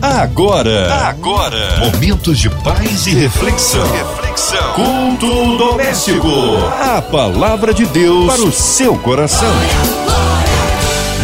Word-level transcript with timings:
Agora, 0.00 0.94
agora, 1.08 1.80
momentos 1.80 2.38
de 2.38 2.48
paz 2.48 3.08
e 3.08 3.14
reflexão. 3.14 3.84
Reflexão. 3.90 4.72
Culto 4.74 5.56
doméstico. 5.56 6.28
A 6.80 7.02
palavra 7.02 7.74
de 7.74 7.84
Deus 7.84 8.26
para 8.26 8.42
o 8.42 8.52
seu 8.52 8.96
coração. 8.98 9.52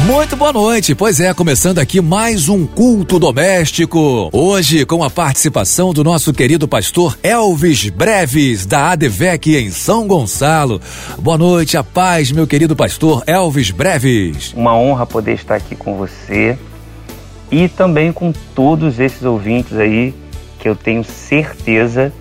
Muito 0.07 0.35
boa 0.35 0.53
noite. 0.53 0.93
Pois 0.93 1.21
é, 1.21 1.33
começando 1.33 1.79
aqui 1.79 2.01
mais 2.01 2.49
um 2.49 2.67
culto 2.67 3.21
doméstico. 3.21 4.29
Hoje 4.33 4.85
com 4.85 5.04
a 5.04 5.09
participação 5.09 5.95
do 5.95 6.03
nosso 6.03 6.33
querido 6.33 6.67
pastor 6.67 7.17
Elvis 7.22 7.88
Breves, 7.91 8.67
da 8.67 8.91
ADVEC 8.91 9.56
em 9.56 9.71
São 9.71 10.09
Gonçalo. 10.09 10.81
Boa 11.21 11.38
noite, 11.38 11.77
a 11.77 11.85
paz, 11.85 12.33
meu 12.33 12.47
querido 12.47 12.75
pastor 12.75 13.22
Elvis 13.25 13.71
Breves. 13.71 14.53
Uma 14.53 14.77
honra 14.77 15.06
poder 15.06 15.35
estar 15.35 15.54
aqui 15.54 15.77
com 15.77 15.97
você 15.97 16.59
e 17.51 17.69
também 17.69 18.12
com 18.12 18.33
todos 18.55 18.98
esses 18.98 19.23
ouvintes 19.23 19.77
aí 19.77 20.15
que 20.59 20.69
eu 20.69 20.75
tenho 20.75 21.05
certeza 21.05 22.12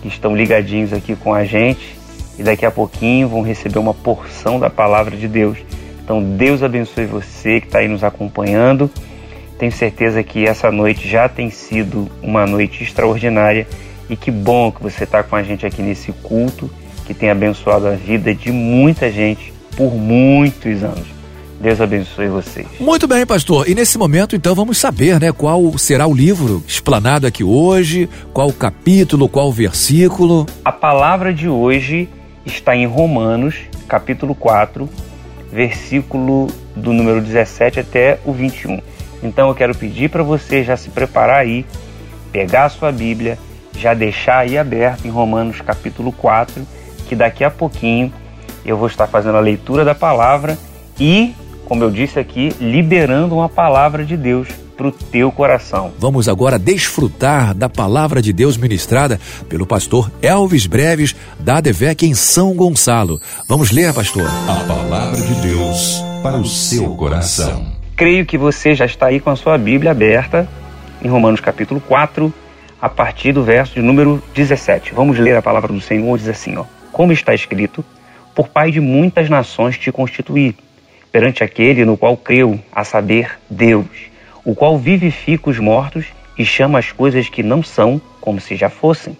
que 0.00 0.08
estão 0.08 0.34
ligadinhos 0.34 0.92
aqui 0.92 1.14
com 1.14 1.34
a 1.34 1.44
gente 1.44 1.96
e 2.38 2.42
daqui 2.42 2.64
a 2.64 2.70
pouquinho 2.70 3.28
vão 3.28 3.42
receber 3.42 3.78
uma 3.78 3.92
porção 3.92 4.58
da 4.58 4.70
palavra 4.70 5.16
de 5.16 5.28
Deus. 5.28 5.58
Então, 6.02 6.22
Deus 6.22 6.62
abençoe 6.62 7.04
você 7.04 7.60
que 7.60 7.66
está 7.66 7.80
aí 7.80 7.88
nos 7.88 8.02
acompanhando. 8.02 8.90
Tenho 9.58 9.70
certeza 9.70 10.22
que 10.22 10.46
essa 10.46 10.72
noite 10.72 11.06
já 11.06 11.28
tem 11.28 11.50
sido 11.50 12.10
uma 12.22 12.46
noite 12.46 12.82
extraordinária 12.82 13.66
e 14.08 14.16
que 14.16 14.30
bom 14.30 14.72
que 14.72 14.82
você 14.82 15.04
está 15.04 15.22
com 15.22 15.36
a 15.36 15.42
gente 15.42 15.66
aqui 15.66 15.82
nesse 15.82 16.12
culto 16.12 16.70
que 17.06 17.12
tem 17.12 17.28
abençoado 17.28 17.86
a 17.86 17.92
vida 17.92 18.34
de 18.34 18.50
muita 18.50 19.10
gente 19.10 19.52
por 19.76 19.94
muitos 19.94 20.82
anos. 20.82 21.19
Deus 21.60 21.78
abençoe 21.78 22.28
vocês. 22.28 22.66
Muito 22.80 23.06
bem, 23.06 23.26
pastor. 23.26 23.68
E 23.68 23.74
nesse 23.74 23.98
momento, 23.98 24.34
então, 24.34 24.54
vamos 24.54 24.78
saber, 24.78 25.20
né, 25.20 25.30
qual 25.30 25.76
será 25.76 26.06
o 26.06 26.14
livro 26.14 26.64
explanado 26.66 27.26
aqui 27.26 27.44
hoje, 27.44 28.08
qual 28.32 28.50
capítulo, 28.50 29.28
qual 29.28 29.52
versículo. 29.52 30.46
A 30.64 30.72
palavra 30.72 31.34
de 31.34 31.48
hoje 31.48 32.08
está 32.46 32.74
em 32.74 32.86
Romanos, 32.86 33.56
capítulo 33.86 34.34
4, 34.34 34.88
versículo 35.52 36.46
do 36.74 36.94
número 36.94 37.20
17 37.20 37.80
até 37.80 38.18
o 38.24 38.32
21. 38.32 38.80
Então 39.22 39.48
eu 39.48 39.54
quero 39.54 39.74
pedir 39.74 40.08
para 40.08 40.22
você 40.22 40.64
já 40.64 40.78
se 40.78 40.88
preparar 40.88 41.40
aí, 41.40 41.66
pegar 42.32 42.64
a 42.64 42.68
sua 42.70 42.90
Bíblia, 42.90 43.38
já 43.76 43.92
deixar 43.92 44.38
aí 44.38 44.56
aberto 44.56 45.04
em 45.04 45.10
Romanos 45.10 45.60
capítulo 45.60 46.10
4, 46.10 46.66
que 47.06 47.14
daqui 47.14 47.44
a 47.44 47.50
pouquinho 47.50 48.10
eu 48.64 48.78
vou 48.78 48.86
estar 48.86 49.06
fazendo 49.06 49.36
a 49.36 49.40
leitura 49.40 49.84
da 49.84 49.94
palavra 49.94 50.56
e, 50.98 51.34
como 51.70 51.84
eu 51.84 51.90
disse 51.92 52.18
aqui, 52.18 52.52
liberando 52.60 53.36
uma 53.36 53.48
palavra 53.48 54.04
de 54.04 54.16
Deus 54.16 54.48
para 54.76 54.88
o 54.88 54.90
teu 54.90 55.30
coração. 55.30 55.92
Vamos 56.00 56.28
agora 56.28 56.58
desfrutar 56.58 57.54
da 57.54 57.68
palavra 57.68 58.20
de 58.20 58.32
Deus 58.32 58.56
ministrada 58.56 59.20
pelo 59.48 59.64
pastor 59.64 60.10
Elvis 60.20 60.66
Breves, 60.66 61.14
da 61.38 61.58
ADVEC 61.58 62.06
em 62.06 62.12
São 62.12 62.56
Gonçalo. 62.56 63.20
Vamos 63.48 63.70
ler, 63.70 63.94
pastor. 63.94 64.26
A 64.48 64.64
palavra 64.64 65.20
de 65.20 65.34
Deus 65.42 66.02
para 66.24 66.38
o 66.38 66.44
seu 66.44 66.96
coração. 66.96 67.68
Creio 67.94 68.26
que 68.26 68.36
você 68.36 68.74
já 68.74 68.84
está 68.84 69.06
aí 69.06 69.20
com 69.20 69.30
a 69.30 69.36
sua 69.36 69.56
Bíblia 69.56 69.92
aberta 69.92 70.48
em 71.00 71.06
Romanos 71.06 71.38
capítulo 71.38 71.80
4, 71.80 72.34
a 72.82 72.88
partir 72.88 73.30
do 73.30 73.44
verso 73.44 73.74
de 73.74 73.80
número 73.80 74.20
17. 74.34 74.92
Vamos 74.92 75.20
ler 75.20 75.36
a 75.36 75.42
palavra 75.42 75.72
do 75.72 75.80
Senhor, 75.80 76.18
diz 76.18 76.26
assim, 76.26 76.56
ó: 76.56 76.64
Como 76.90 77.12
está 77.12 77.32
escrito: 77.32 77.84
Por 78.34 78.48
pai 78.48 78.72
de 78.72 78.80
muitas 78.80 79.30
nações 79.30 79.78
te 79.78 79.92
constituí, 79.92 80.56
perante 81.10 81.42
aquele 81.42 81.84
no 81.84 81.96
qual 81.96 82.16
creu, 82.16 82.58
a 82.72 82.84
saber, 82.84 83.38
Deus 83.48 84.10
o 84.44 84.54
qual 84.54 84.78
vivifica 84.78 85.50
os 85.50 85.58
mortos 85.58 86.06
e 86.38 86.44
chama 86.44 86.78
as 86.78 86.90
coisas 86.92 87.28
que 87.28 87.42
não 87.42 87.62
são 87.62 88.00
como 88.20 88.40
se 88.40 88.56
já 88.56 88.68
fossem. 88.68 89.16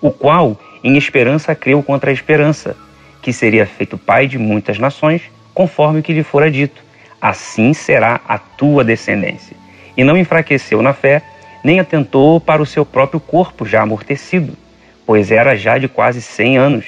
O 0.00 0.10
qual, 0.10 0.58
em 0.82 0.96
esperança, 0.96 1.54
creu 1.54 1.82
contra 1.82 2.10
a 2.10 2.12
esperança, 2.12 2.76
que 3.20 3.32
seria 3.32 3.66
feito 3.66 3.96
pai 3.96 4.26
de 4.26 4.38
muitas 4.38 4.78
nações, 4.78 5.22
conforme 5.54 6.00
o 6.00 6.02
que 6.02 6.12
lhe 6.12 6.22
fora 6.22 6.50
dito. 6.50 6.82
Assim 7.20 7.72
será 7.72 8.20
a 8.26 8.38
tua 8.38 8.84
descendência. 8.84 9.56
E 9.96 10.02
não 10.02 10.16
enfraqueceu 10.16 10.82
na 10.82 10.92
fé, 10.92 11.22
nem 11.62 11.78
atentou 11.78 12.40
para 12.40 12.60
o 12.60 12.66
seu 12.66 12.84
próprio 12.84 13.20
corpo 13.20 13.64
já 13.64 13.82
amortecido, 13.82 14.56
pois 15.06 15.30
era 15.30 15.56
já 15.56 15.78
de 15.78 15.88
quase 15.88 16.20
cem 16.20 16.56
anos, 16.56 16.86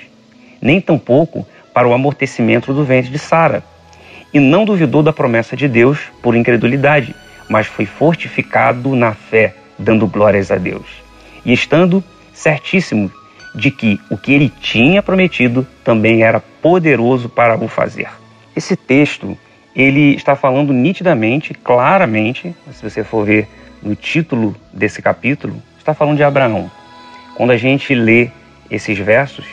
nem 0.60 0.80
tampouco 0.80 1.46
para 1.72 1.86
o 1.86 1.92
amortecimento 1.92 2.72
do 2.72 2.84
ventre 2.84 3.10
de 3.10 3.18
Sara. 3.18 3.62
E 4.34 4.40
não 4.40 4.64
duvidou 4.64 5.00
da 5.00 5.12
promessa 5.12 5.56
de 5.56 5.68
Deus 5.68 5.98
por 6.20 6.34
incredulidade, 6.34 7.14
mas 7.48 7.68
foi 7.68 7.86
fortificado 7.86 8.96
na 8.96 9.12
fé, 9.12 9.54
dando 9.78 10.08
glórias 10.08 10.50
a 10.50 10.56
Deus. 10.56 10.86
E 11.44 11.52
estando 11.52 12.02
certíssimo 12.32 13.10
de 13.54 13.70
que 13.70 14.00
o 14.10 14.18
que 14.18 14.32
ele 14.32 14.52
tinha 14.60 15.00
prometido 15.00 15.64
também 15.84 16.24
era 16.24 16.40
poderoso 16.40 17.28
para 17.28 17.56
o 17.56 17.68
fazer. 17.68 18.08
Esse 18.56 18.74
texto, 18.74 19.38
ele 19.74 20.16
está 20.16 20.34
falando 20.34 20.72
nitidamente, 20.72 21.54
claramente, 21.54 22.54
se 22.72 22.82
você 22.82 23.04
for 23.04 23.24
ver 23.24 23.48
no 23.80 23.94
título 23.94 24.56
desse 24.72 25.00
capítulo, 25.00 25.62
está 25.78 25.94
falando 25.94 26.16
de 26.16 26.24
Abraão. 26.24 26.68
Quando 27.36 27.52
a 27.52 27.56
gente 27.56 27.94
lê 27.94 28.30
esses 28.68 28.98
versos, 28.98 29.44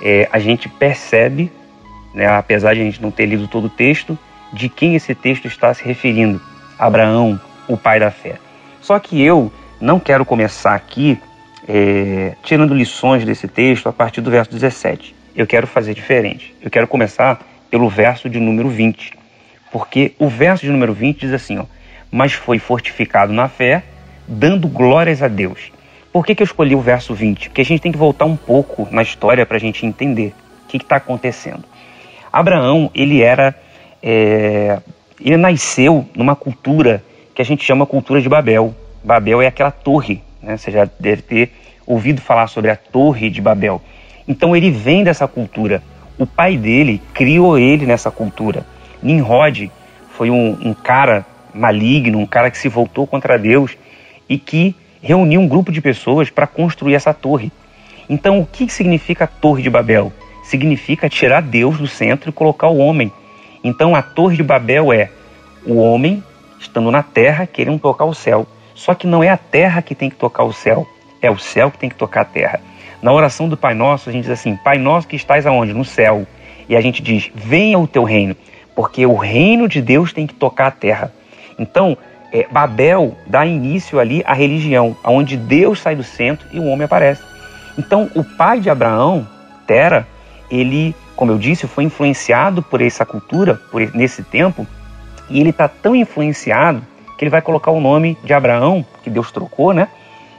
é, 0.00 0.28
a 0.30 0.38
gente 0.38 0.68
percebe, 0.68 1.50
né, 2.14 2.28
apesar 2.28 2.74
de 2.74 2.82
a 2.82 2.84
gente 2.84 3.02
não 3.02 3.10
ter 3.10 3.26
lido 3.26 3.48
todo 3.48 3.64
o 3.64 3.70
texto, 3.70 4.16
de 4.52 4.68
quem 4.68 4.94
esse 4.94 5.14
texto 5.14 5.46
está 5.46 5.72
se 5.74 5.84
referindo. 5.84 6.40
Abraão, 6.78 7.40
o 7.66 7.76
pai 7.76 8.00
da 8.00 8.10
fé. 8.10 8.36
Só 8.80 8.98
que 8.98 9.20
eu 9.22 9.52
não 9.80 10.00
quero 10.00 10.24
começar 10.24 10.74
aqui 10.74 11.18
é, 11.68 12.34
tirando 12.42 12.74
lições 12.74 13.24
desse 13.24 13.46
texto 13.46 13.88
a 13.88 13.92
partir 13.92 14.20
do 14.20 14.30
verso 14.30 14.50
17. 14.50 15.14
Eu 15.36 15.46
quero 15.46 15.66
fazer 15.66 15.94
diferente. 15.94 16.54
Eu 16.62 16.70
quero 16.70 16.88
começar 16.88 17.38
pelo 17.70 17.88
verso 17.88 18.28
de 18.28 18.40
número 18.40 18.68
20. 18.68 19.12
Porque 19.70 20.12
o 20.18 20.28
verso 20.28 20.64
de 20.64 20.72
número 20.72 20.94
20 20.94 21.20
diz 21.20 21.32
assim: 21.32 21.58
ó, 21.58 21.64
Mas 22.10 22.32
foi 22.32 22.58
fortificado 22.58 23.32
na 23.32 23.48
fé, 23.48 23.84
dando 24.26 24.66
glórias 24.66 25.22
a 25.22 25.28
Deus. 25.28 25.70
Por 26.10 26.24
que, 26.24 26.34
que 26.34 26.42
eu 26.42 26.46
escolhi 26.46 26.74
o 26.74 26.80
verso 26.80 27.14
20? 27.14 27.50
Porque 27.50 27.60
a 27.60 27.64
gente 27.64 27.82
tem 27.82 27.92
que 27.92 27.98
voltar 27.98 28.24
um 28.24 28.36
pouco 28.36 28.88
na 28.90 29.02
história 29.02 29.44
para 29.44 29.58
a 29.58 29.60
gente 29.60 29.84
entender 29.84 30.34
o 30.64 30.68
que 30.68 30.78
está 30.78 30.96
acontecendo. 30.96 31.64
Abraão, 32.32 32.90
ele 32.94 33.22
era. 33.22 33.54
É, 34.02 34.78
ele 35.20 35.36
nasceu 35.36 36.08
numa 36.14 36.36
cultura 36.36 37.02
que 37.34 37.42
a 37.42 37.44
gente 37.44 37.64
chama 37.64 37.86
cultura 37.86 38.20
de 38.20 38.28
Babel. 38.28 38.74
Babel 39.02 39.42
é 39.42 39.46
aquela 39.46 39.70
torre, 39.70 40.22
né? 40.42 40.56
Você 40.56 40.70
já 40.70 40.88
deve 40.98 41.22
ter 41.22 41.52
ouvido 41.86 42.20
falar 42.20 42.46
sobre 42.46 42.70
a 42.70 42.76
torre 42.76 43.30
de 43.30 43.40
Babel. 43.40 43.80
Então 44.26 44.54
ele 44.54 44.70
vem 44.70 45.02
dessa 45.02 45.26
cultura. 45.26 45.82
O 46.18 46.26
pai 46.26 46.56
dele 46.56 47.00
criou 47.14 47.58
ele 47.58 47.86
nessa 47.86 48.10
cultura. 48.10 48.66
Nimrod 49.02 49.70
foi 50.10 50.30
um, 50.30 50.58
um 50.62 50.74
cara 50.74 51.24
maligno, 51.54 52.18
um 52.18 52.26
cara 52.26 52.50
que 52.50 52.58
se 52.58 52.68
voltou 52.68 53.06
contra 53.06 53.38
Deus 53.38 53.76
e 54.28 54.36
que 54.36 54.74
reuniu 55.00 55.40
um 55.40 55.48
grupo 55.48 55.72
de 55.72 55.80
pessoas 55.80 56.28
para 56.28 56.46
construir 56.46 56.94
essa 56.94 57.14
torre. 57.14 57.52
Então, 58.08 58.40
o 58.40 58.46
que 58.46 58.68
significa 58.68 59.24
a 59.24 59.28
Torre 59.28 59.62
de 59.62 59.70
Babel? 59.70 60.12
Significa 60.42 61.08
tirar 61.08 61.42
Deus 61.42 61.78
do 61.78 61.86
centro 61.86 62.30
e 62.30 62.32
colocar 62.32 62.68
o 62.68 62.78
homem. 62.78 63.12
Então, 63.62 63.94
a 63.94 64.02
Torre 64.02 64.36
de 64.36 64.42
Babel 64.42 64.92
é 64.92 65.10
o 65.66 65.76
homem 65.76 66.22
estando 66.58 66.90
na 66.90 67.02
terra 67.02 67.46
querendo 67.46 67.78
tocar 67.78 68.04
o 68.04 68.14
céu. 68.14 68.46
Só 68.74 68.94
que 68.94 69.06
não 69.06 69.22
é 69.22 69.28
a 69.28 69.36
terra 69.36 69.82
que 69.82 69.94
tem 69.94 70.08
que 70.08 70.16
tocar 70.16 70.44
o 70.44 70.52
céu, 70.52 70.86
é 71.20 71.30
o 71.30 71.38
céu 71.38 71.70
que 71.70 71.78
tem 71.78 71.88
que 71.88 71.96
tocar 71.96 72.20
a 72.20 72.24
terra. 72.24 72.60
Na 73.02 73.12
oração 73.12 73.48
do 73.48 73.56
Pai 73.56 73.74
Nosso, 73.74 74.08
a 74.08 74.12
gente 74.12 74.22
diz 74.24 74.32
assim: 74.32 74.56
Pai 74.56 74.78
Nosso 74.78 75.08
que 75.08 75.16
estás 75.16 75.46
aonde? 75.46 75.72
No 75.72 75.84
céu. 75.84 76.26
E 76.68 76.76
a 76.76 76.80
gente 76.80 77.02
diz: 77.02 77.30
Venha 77.34 77.78
o 77.78 77.86
teu 77.86 78.04
reino, 78.04 78.36
porque 78.74 79.04
o 79.06 79.16
reino 79.16 79.68
de 79.68 79.80
Deus 79.80 80.12
tem 80.12 80.26
que 80.26 80.34
tocar 80.34 80.66
a 80.68 80.70
terra. 80.70 81.12
Então, 81.58 81.96
é, 82.32 82.46
Babel 82.50 83.16
dá 83.26 83.46
início 83.46 83.98
ali 83.98 84.22
à 84.26 84.32
religião, 84.32 84.96
onde 85.04 85.36
Deus 85.36 85.80
sai 85.80 85.96
do 85.96 86.04
centro 86.04 86.46
e 86.52 86.58
o 86.58 86.66
homem 86.66 86.84
aparece. 86.84 87.22
Então, 87.78 88.10
o 88.14 88.24
pai 88.24 88.60
de 88.60 88.68
Abraão, 88.68 89.26
Tera, 89.66 90.06
ele, 90.50 90.94
como 91.18 91.32
eu 91.32 91.36
disse, 91.36 91.66
foi 91.66 91.82
influenciado 91.82 92.62
por 92.62 92.80
essa 92.80 93.04
cultura, 93.04 93.60
por 93.72 93.80
nesse 93.92 94.22
tempo, 94.22 94.64
e 95.28 95.40
ele 95.40 95.50
está 95.50 95.66
tão 95.66 95.96
influenciado 95.96 96.80
que 97.18 97.24
ele 97.24 97.30
vai 97.30 97.42
colocar 97.42 97.72
o 97.72 97.80
nome 97.80 98.16
de 98.22 98.32
Abraão, 98.32 98.86
que 99.02 99.10
Deus 99.10 99.32
trocou, 99.32 99.72
né? 99.72 99.88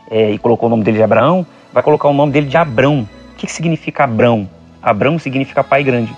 É, 0.10 0.32
e 0.32 0.38
colocou 0.38 0.68
o 0.68 0.70
nome 0.70 0.86
dele 0.86 0.96
de 0.96 1.04
Abraão, 1.04 1.46
vai 1.74 1.84
colocar 1.84 2.08
o 2.08 2.14
nome 2.14 2.32
dele 2.32 2.48
de 2.48 2.56
Abrão. 2.56 3.02
O 3.34 3.36
que, 3.36 3.46
que 3.46 3.52
significa 3.52 4.06
Abrão? 4.06 4.50
Abrão 4.82 5.20
significa 5.20 5.66
pai 5.66 5.84
grande. 5.84 6.16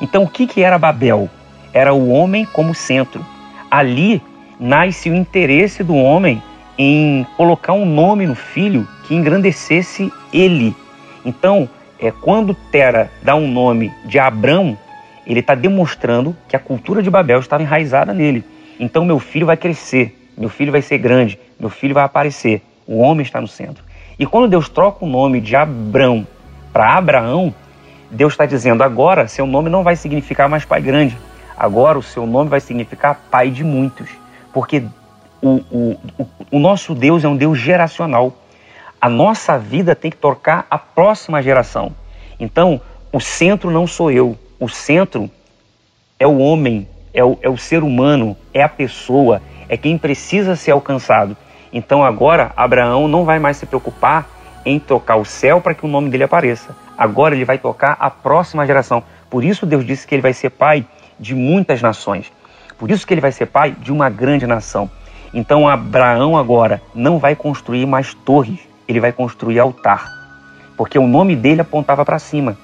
Então, 0.00 0.22
o 0.22 0.28
que, 0.28 0.46
que 0.46 0.62
era 0.62 0.78
Babel? 0.78 1.28
Era 1.74 1.92
o 1.92 2.08
homem 2.08 2.46
como 2.46 2.74
centro. 2.74 3.22
Ali 3.70 4.22
nasce 4.58 5.10
o 5.10 5.14
interesse 5.14 5.84
do 5.84 5.94
homem 5.94 6.42
em 6.78 7.26
colocar 7.36 7.74
um 7.74 7.84
nome 7.84 8.26
no 8.26 8.34
filho 8.34 8.88
que 9.04 9.14
engrandecesse 9.14 10.10
ele. 10.32 10.74
Então, 11.26 11.68
é, 12.00 12.10
quando 12.10 12.54
Tera 12.54 13.10
dá 13.22 13.34
um 13.34 13.50
nome 13.50 13.92
de 14.04 14.18
Abrão, 14.18 14.76
ele 15.26 15.40
está 15.40 15.54
demonstrando 15.54 16.36
que 16.48 16.56
a 16.56 16.58
cultura 16.58 17.02
de 17.02 17.10
Babel 17.10 17.40
estava 17.40 17.62
enraizada 17.62 18.14
nele. 18.14 18.44
Então 18.78 19.04
meu 19.04 19.18
filho 19.18 19.46
vai 19.46 19.56
crescer, 19.56 20.16
meu 20.36 20.48
filho 20.48 20.72
vai 20.72 20.80
ser 20.80 20.98
grande, 20.98 21.38
meu 21.58 21.68
filho 21.68 21.94
vai 21.94 22.04
aparecer. 22.04 22.62
O 22.86 22.98
homem 22.98 23.22
está 23.22 23.40
no 23.40 23.48
centro. 23.48 23.84
E 24.18 24.24
quando 24.24 24.48
Deus 24.48 24.68
troca 24.68 25.04
o 25.04 25.08
nome 25.08 25.40
de 25.40 25.54
Abrão 25.54 26.26
para 26.72 26.96
Abraão, 26.96 27.54
Deus 28.10 28.32
está 28.32 28.46
dizendo 28.46 28.82
agora 28.82 29.28
seu 29.28 29.46
nome 29.46 29.68
não 29.68 29.82
vai 29.82 29.96
significar 29.96 30.48
mais 30.48 30.64
pai 30.64 30.80
grande. 30.80 31.16
Agora 31.56 31.98
o 31.98 32.02
seu 32.02 32.26
nome 32.26 32.48
vai 32.48 32.60
significar 32.60 33.20
pai 33.30 33.50
de 33.50 33.64
muitos. 33.64 34.08
Porque 34.52 34.82
o, 35.42 35.60
o, 35.70 36.00
o, 36.18 36.26
o 36.52 36.58
nosso 36.58 36.94
Deus 36.94 37.24
é 37.24 37.28
um 37.28 37.36
Deus 37.36 37.58
geracional. 37.58 38.32
A 39.00 39.08
nossa 39.08 39.58
vida 39.58 39.94
tem 39.94 40.10
que 40.10 40.16
tocar 40.16 40.66
a 40.70 40.78
próxima 40.78 41.42
geração. 41.42 41.94
Então, 42.38 42.80
o 43.12 43.20
centro 43.20 43.70
não 43.70 43.86
sou 43.86 44.10
eu. 44.10 44.36
O 44.58 44.68
centro 44.68 45.30
é 46.18 46.26
o 46.26 46.38
homem, 46.38 46.88
é 47.14 47.24
o, 47.24 47.38
é 47.40 47.48
o 47.48 47.56
ser 47.56 47.82
humano, 47.82 48.36
é 48.52 48.62
a 48.62 48.68
pessoa, 48.68 49.40
é 49.68 49.76
quem 49.76 49.96
precisa 49.96 50.56
ser 50.56 50.72
alcançado. 50.72 51.36
Então 51.72 52.04
agora 52.04 52.52
Abraão 52.56 53.06
não 53.06 53.24
vai 53.24 53.38
mais 53.38 53.56
se 53.56 53.66
preocupar 53.66 54.28
em 54.64 54.78
tocar 54.78 55.16
o 55.16 55.24
céu 55.24 55.60
para 55.60 55.74
que 55.74 55.84
o 55.84 55.88
nome 55.88 56.10
dele 56.10 56.24
apareça. 56.24 56.74
Agora 56.96 57.34
ele 57.34 57.44
vai 57.44 57.58
tocar 57.58 57.96
a 58.00 58.10
próxima 58.10 58.66
geração. 58.66 59.02
Por 59.30 59.44
isso 59.44 59.66
Deus 59.66 59.84
disse 59.86 60.06
que 60.06 60.14
ele 60.14 60.22
vai 60.22 60.32
ser 60.32 60.50
pai 60.50 60.84
de 61.18 61.34
muitas 61.34 61.80
nações. 61.80 62.32
Por 62.78 62.90
isso 62.90 63.06
que 63.06 63.14
ele 63.14 63.20
vai 63.20 63.32
ser 63.32 63.46
pai 63.46 63.72
de 63.72 63.92
uma 63.92 64.08
grande 64.08 64.46
nação. 64.46 64.90
Então 65.32 65.68
Abraão 65.68 66.36
agora 66.36 66.80
não 66.94 67.18
vai 67.18 67.36
construir 67.36 67.86
mais 67.86 68.14
torres, 68.14 68.60
ele 68.88 69.00
vai 69.00 69.12
construir 69.12 69.58
altar. 69.58 70.10
Porque 70.76 70.98
o 70.98 71.06
nome 71.06 71.36
dele 71.36 71.60
apontava 71.60 72.04
para 72.04 72.18
cima. 72.18 72.56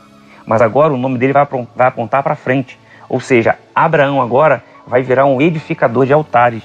Mas 0.47 0.63
agora 0.63 0.93
o 0.93 0.97
nome 0.97 1.19
dele 1.19 1.33
vai 1.33 1.47
apontar 1.87 2.23
para 2.23 2.35
frente. 2.35 2.79
Ou 3.09 3.21
seja, 3.21 3.59
Abraão 3.75 4.21
agora 4.21 4.63
vai 4.87 5.03
virar 5.03 5.27
um 5.27 5.41
edificador 5.41 6.07
de 6.07 6.13
altares. 6.13 6.63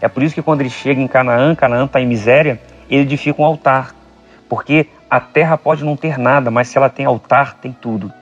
É 0.00 0.08
por 0.08 0.22
isso 0.22 0.34
que 0.34 0.42
quando 0.42 0.60
ele 0.60 0.70
chega 0.70 1.00
em 1.00 1.08
Canaã, 1.08 1.54
Canaã 1.54 1.84
está 1.84 2.00
em 2.00 2.06
miséria, 2.06 2.60
ele 2.90 3.02
edifica 3.02 3.40
um 3.40 3.44
altar. 3.44 3.94
Porque 4.48 4.88
a 5.08 5.20
terra 5.20 5.56
pode 5.56 5.84
não 5.84 5.96
ter 5.96 6.18
nada, 6.18 6.50
mas 6.50 6.68
se 6.68 6.76
ela 6.76 6.88
tem 6.88 7.06
altar, 7.06 7.54
tem 7.54 7.72
tudo. 7.72 8.12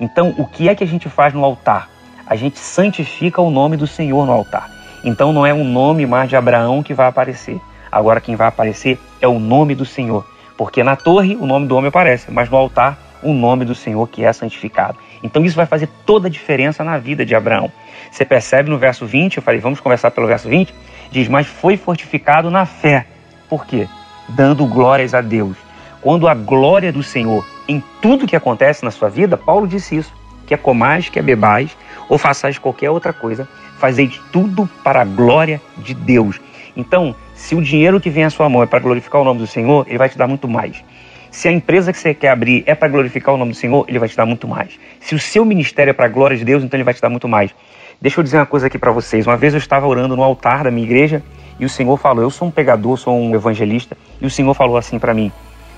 Então, 0.00 0.34
o 0.38 0.46
que 0.46 0.68
é 0.68 0.74
que 0.74 0.84
a 0.84 0.86
gente 0.86 1.08
faz 1.08 1.32
no 1.32 1.44
altar? 1.44 1.88
A 2.26 2.34
gente 2.34 2.58
santifica 2.58 3.40
o 3.40 3.50
nome 3.50 3.76
do 3.76 3.86
Senhor 3.86 4.26
no 4.26 4.32
altar. 4.32 4.70
Então, 5.04 5.32
não 5.32 5.44
é 5.44 5.52
o 5.52 5.64
nome 5.64 6.06
mais 6.06 6.28
de 6.28 6.36
Abraão 6.36 6.82
que 6.82 6.94
vai 6.94 7.06
aparecer. 7.06 7.60
Agora, 7.90 8.20
quem 8.20 8.36
vai 8.36 8.48
aparecer 8.48 8.98
é 9.20 9.28
o 9.28 9.38
nome 9.38 9.74
do 9.74 9.84
Senhor. 9.84 10.26
Porque 10.56 10.82
na 10.82 10.96
torre 10.96 11.36
o 11.36 11.46
nome 11.46 11.66
do 11.66 11.76
homem 11.76 11.88
aparece, 11.88 12.30
mas 12.30 12.48
no 12.48 12.56
altar 12.56 12.98
o 13.22 13.32
nome 13.32 13.64
do 13.64 13.74
Senhor 13.74 14.08
que 14.08 14.24
é 14.24 14.32
santificado. 14.32 14.98
Então, 15.22 15.44
isso 15.44 15.56
vai 15.56 15.66
fazer 15.66 15.88
toda 16.04 16.26
a 16.26 16.30
diferença 16.30 16.82
na 16.82 16.98
vida 16.98 17.24
de 17.24 17.34
Abraão. 17.34 17.70
Você 18.10 18.24
percebe 18.24 18.68
no 18.68 18.78
verso 18.78 19.06
20, 19.06 19.36
eu 19.36 19.42
falei, 19.42 19.60
vamos 19.60 19.80
conversar 19.80 20.10
pelo 20.10 20.26
verso 20.26 20.48
20? 20.48 20.74
Diz, 21.10 21.28
mas 21.28 21.46
foi 21.46 21.76
fortificado 21.76 22.50
na 22.50 22.66
fé. 22.66 23.06
Por 23.48 23.64
quê? 23.64 23.86
Dando 24.28 24.66
glórias 24.66 25.14
a 25.14 25.20
Deus. 25.20 25.56
Quando 26.00 26.26
a 26.26 26.34
glória 26.34 26.92
do 26.92 27.02
Senhor 27.02 27.46
em 27.68 27.82
tudo 28.00 28.26
que 28.26 28.34
acontece 28.34 28.84
na 28.84 28.90
sua 28.90 29.08
vida, 29.08 29.36
Paulo 29.36 29.68
disse 29.68 29.96
isso, 29.96 30.12
que 30.46 30.52
é 30.52 30.56
comais, 30.56 31.08
que 31.08 31.18
é 31.18 31.22
bebais, 31.22 31.76
ou 32.08 32.18
façais 32.18 32.58
qualquer 32.58 32.90
outra 32.90 33.12
coisa, 33.12 33.48
fazeis 33.78 34.20
tudo 34.32 34.68
para 34.82 35.02
a 35.02 35.04
glória 35.04 35.62
de 35.78 35.94
Deus. 35.94 36.40
Então, 36.76 37.14
se 37.42 37.56
o 37.56 37.60
dinheiro 37.60 38.00
que 38.00 38.08
vem 38.08 38.22
à 38.22 38.30
sua 38.30 38.48
mão 38.48 38.62
é 38.62 38.66
para 38.66 38.78
glorificar 38.78 39.20
o 39.20 39.24
nome 39.24 39.40
do 39.40 39.48
Senhor, 39.48 39.84
ele 39.88 39.98
vai 39.98 40.08
te 40.08 40.16
dar 40.16 40.28
muito 40.28 40.46
mais. 40.46 40.84
Se 41.28 41.48
a 41.48 41.50
empresa 41.50 41.92
que 41.92 41.98
você 41.98 42.14
quer 42.14 42.28
abrir 42.28 42.62
é 42.66 42.74
para 42.76 42.86
glorificar 42.86 43.34
o 43.34 43.36
nome 43.36 43.50
do 43.50 43.56
Senhor, 43.56 43.84
ele 43.88 43.98
vai 43.98 44.08
te 44.08 44.16
dar 44.16 44.24
muito 44.24 44.46
mais. 44.46 44.78
Se 45.00 45.12
o 45.12 45.18
seu 45.18 45.44
ministério 45.44 45.90
é 45.90 45.92
para 45.92 46.06
a 46.06 46.08
glória 46.08 46.36
de 46.36 46.44
Deus, 46.44 46.62
então 46.62 46.78
ele 46.78 46.84
vai 46.84 46.94
te 46.94 47.02
dar 47.02 47.08
muito 47.08 47.26
mais. 47.26 47.52
Deixa 48.00 48.20
eu 48.20 48.22
dizer 48.22 48.36
uma 48.36 48.46
coisa 48.46 48.68
aqui 48.68 48.78
para 48.78 48.92
vocês. 48.92 49.26
Uma 49.26 49.36
vez 49.36 49.54
eu 49.54 49.58
estava 49.58 49.88
orando 49.88 50.14
no 50.14 50.22
altar 50.22 50.62
da 50.62 50.70
minha 50.70 50.86
igreja 50.86 51.20
e 51.58 51.64
o 51.64 51.68
Senhor 51.68 51.96
falou: 51.96 52.22
Eu 52.22 52.30
sou 52.30 52.46
um 52.46 52.50
pregador, 52.52 52.96
sou 52.96 53.18
um 53.18 53.34
evangelista. 53.34 53.96
E 54.20 54.24
o 54.24 54.30
Senhor 54.30 54.54
falou 54.54 54.76
assim 54.76 55.00
para 55.00 55.12
mim: 55.12 55.32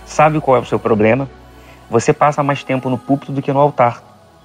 Sabe 0.05 0.43
qual 0.43 0.59
é 0.59 0.61
o 0.61 0.67
seu 0.67 0.79
problema? 0.79 1.31
Você 1.89 2.13
passa 2.13 2.43
mais 2.43 2.63
tempo 2.63 2.91
no 2.91 2.99
púlpito 2.99 3.33
do 3.33 3.41
que 3.41 3.51
no 3.51 3.59
altar. 3.59 4.03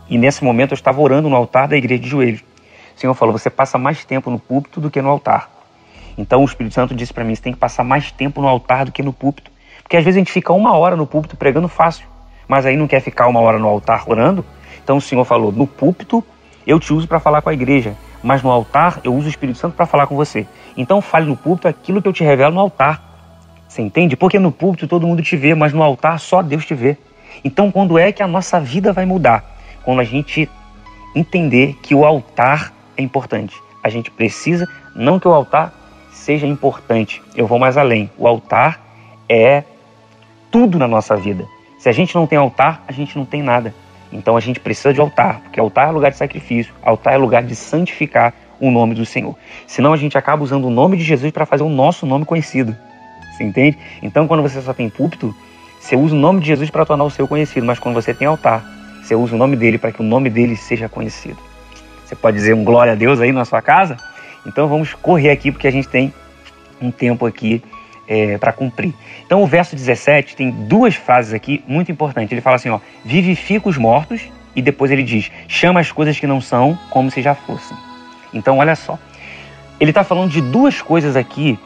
E 0.09 0.17
nesse 0.17 0.41
momento 0.41 0.71
eu 0.71 0.75
estava 0.75 1.01
orando 1.01 1.27
no 1.27 1.35
altar 1.35 1.67
da 1.67 1.75
igreja 1.75 2.01
de 2.01 2.07
joelhos. 2.07 2.39
O 2.95 2.99
Senhor 2.99 3.13
falou: 3.13 3.37
Você 3.37 3.49
passa 3.49 3.77
mais 3.77 4.05
tempo 4.05 4.31
no 4.31 4.39
púlpito 4.39 4.79
do 4.79 4.89
que 4.89 5.01
no 5.01 5.09
altar. 5.09 5.58
Então 6.19 6.41
o 6.41 6.45
Espírito 6.45 6.75
Santo 6.75 6.93
disse 6.93 7.13
para 7.13 7.23
mim: 7.23 7.33
Você 7.33 7.41
tem 7.41 7.53
que 7.53 7.59
passar 7.59 7.85
mais 7.85 8.11
tempo 8.11 8.41
no 8.41 8.47
altar 8.47 8.83
do 8.83 8.91
que 8.91 9.01
no 9.01 9.13
púlpito. 9.13 9.49
Porque 9.81 9.95
às 9.95 10.03
vezes 10.03 10.17
a 10.17 10.19
gente 10.19 10.33
fica 10.33 10.51
uma 10.51 10.75
hora 10.75 10.97
no 10.97 11.07
púlpito 11.07 11.37
pregando 11.37 11.69
fácil, 11.69 12.05
mas 12.45 12.65
aí 12.65 12.75
não 12.75 12.87
quer 12.87 12.99
ficar 12.99 13.27
uma 13.27 13.39
hora 13.39 13.57
no 13.57 13.67
altar 13.69 14.03
orando. 14.05 14.43
Então 14.83 14.97
o 14.97 15.01
Senhor 15.01 15.23
falou: 15.23 15.49
No 15.49 15.65
púlpito 15.65 16.21
eu 16.67 16.77
te 16.77 16.93
uso 16.93 17.07
para 17.07 17.21
falar 17.21 17.41
com 17.41 17.49
a 17.49 17.53
igreja, 17.53 17.95
mas 18.21 18.43
no 18.43 18.51
altar 18.51 18.99
eu 19.01 19.15
uso 19.15 19.27
o 19.27 19.29
Espírito 19.29 19.57
Santo 19.57 19.77
para 19.77 19.85
falar 19.85 20.07
com 20.07 20.15
você. 20.17 20.45
Então 20.75 20.99
fale 20.99 21.25
no 21.25 21.37
púlpito 21.37 21.69
aquilo 21.69 22.01
que 22.01 22.07
eu 22.09 22.13
te 22.13 22.23
revelo 22.23 22.53
no 22.53 22.59
altar. 22.59 23.01
Você 23.65 23.81
entende? 23.81 24.17
Porque 24.17 24.37
no 24.37 24.51
púlpito 24.51 24.89
todo 24.89 25.07
mundo 25.07 25.23
te 25.23 25.37
vê, 25.37 25.55
mas 25.55 25.71
no 25.71 25.81
altar 25.81 26.19
só 26.19 26.41
Deus 26.41 26.65
te 26.65 26.75
vê. 26.75 26.97
Então 27.45 27.71
quando 27.71 27.97
é 27.97 28.11
que 28.11 28.21
a 28.21 28.27
nossa 28.27 28.59
vida 28.59 28.91
vai 28.91 29.05
mudar? 29.05 29.57
Quando 29.85 30.01
a 30.01 30.03
gente 30.03 30.49
entender 31.15 31.77
que 31.81 31.95
o 31.95 32.03
altar 32.03 32.73
é 32.97 33.01
importante. 33.01 33.55
A 33.81 33.87
gente 33.87 34.11
precisa, 34.11 34.67
não 34.93 35.17
que 35.17 35.27
o 35.27 35.33
altar 35.33 35.78
seja 36.29 36.45
importante, 36.45 37.23
eu 37.35 37.47
vou 37.47 37.57
mais 37.57 37.75
além. 37.75 38.07
O 38.15 38.27
altar 38.27 38.79
é 39.27 39.63
tudo 40.51 40.77
na 40.77 40.87
nossa 40.87 41.15
vida. 41.15 41.43
Se 41.79 41.89
a 41.89 41.91
gente 41.91 42.13
não 42.13 42.27
tem 42.27 42.37
altar, 42.37 42.83
a 42.87 42.91
gente 42.91 43.17
não 43.17 43.25
tem 43.25 43.41
nada. 43.41 43.73
Então 44.13 44.37
a 44.37 44.39
gente 44.39 44.59
precisa 44.59 44.93
de 44.93 45.01
altar, 45.01 45.39
porque 45.39 45.59
altar 45.59 45.87
é 45.87 45.91
lugar 45.91 46.11
de 46.11 46.17
sacrifício, 46.17 46.71
altar 46.83 47.15
é 47.15 47.17
lugar 47.17 47.41
de 47.41 47.55
santificar 47.55 48.31
o 48.59 48.69
nome 48.69 48.93
do 48.93 49.07
Senhor. 49.07 49.35
Senão 49.65 49.91
a 49.91 49.97
gente 49.97 50.19
acaba 50.19 50.43
usando 50.43 50.65
o 50.65 50.69
nome 50.69 50.97
de 50.97 51.03
Jesus 51.03 51.31
para 51.31 51.47
fazer 51.47 51.63
o 51.63 51.69
nosso 51.69 52.05
nome 52.05 52.25
conhecido. 52.25 52.77
Você 53.35 53.43
entende? 53.43 53.79
Então 54.03 54.27
quando 54.27 54.43
você 54.43 54.61
só 54.61 54.71
tem 54.71 54.87
púlpito, 54.87 55.33
você 55.79 55.95
usa 55.95 56.13
o 56.13 56.19
nome 56.19 56.41
de 56.41 56.45
Jesus 56.45 56.69
para 56.69 56.85
tornar 56.85 57.05
o 57.05 57.09
seu 57.09 57.27
conhecido, 57.27 57.65
mas 57.65 57.79
quando 57.79 57.95
você 57.95 58.13
tem 58.13 58.27
altar, 58.27 58.63
você 59.01 59.15
usa 59.15 59.33
o 59.33 59.37
nome 59.39 59.55
dele 59.55 59.79
para 59.79 59.91
que 59.91 59.99
o 59.99 60.05
nome 60.05 60.29
dele 60.29 60.55
seja 60.55 60.87
conhecido. 60.87 61.39
Você 62.05 62.15
pode 62.15 62.37
dizer 62.37 62.53
um 62.53 62.63
glória 62.63 62.93
a 62.93 62.95
Deus 62.95 63.19
aí 63.19 63.31
na 63.31 63.45
sua 63.45 63.63
casa? 63.63 63.97
Então 64.45 64.67
vamos 64.67 64.93
correr 64.93 65.31
aqui 65.31 65.51
porque 65.51 65.67
a 65.67 65.71
gente 65.71 65.87
tem 65.87 66.13
um 66.81 66.91
tempo 66.91 67.25
aqui 67.25 67.63
é, 68.07 68.37
para 68.37 68.51
cumprir. 68.51 68.93
Então 69.25 69.43
o 69.43 69.47
verso 69.47 69.75
17 69.75 70.35
tem 70.35 70.49
duas 70.49 70.95
frases 70.95 71.33
aqui 71.33 71.63
muito 71.67 71.91
importantes. 71.91 72.31
Ele 72.31 72.41
fala 72.41 72.55
assim, 72.55 72.69
ó, 72.69 72.79
vivifica 73.05 73.69
os 73.69 73.77
mortos 73.77 74.21
e 74.55 74.61
depois 74.61 74.91
ele 74.91 75.03
diz, 75.03 75.31
chama 75.47 75.79
as 75.79 75.91
coisas 75.91 76.19
que 76.19 76.25
não 76.25 76.41
são 76.41 76.77
como 76.89 77.11
se 77.11 77.21
já 77.21 77.35
fossem. 77.35 77.77
Então 78.33 78.57
olha 78.57 78.75
só, 78.75 78.97
ele 79.79 79.91
está 79.91 80.03
falando 80.03 80.31
de 80.31 80.41
duas 80.41 80.81
coisas 80.81 81.15
aqui 81.15 81.57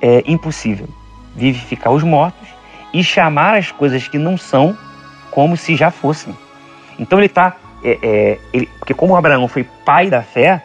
é, 0.00 0.22
impossível: 0.26 0.88
vivificar 1.34 1.92
os 1.92 2.02
mortos 2.02 2.48
e 2.92 3.02
chamar 3.02 3.54
as 3.54 3.70
coisas 3.70 4.06
que 4.06 4.18
não 4.18 4.36
são 4.36 4.76
como 5.30 5.56
se 5.56 5.76
já 5.76 5.90
fossem. 5.90 6.34
Então 6.98 7.18
ele 7.18 7.26
está, 7.26 7.56
é, 7.84 8.38
é, 8.52 8.66
porque 8.78 8.94
como 8.94 9.16
Abraão 9.16 9.48
foi 9.48 9.64
pai 9.84 10.08
da 10.08 10.22
fé, 10.22 10.62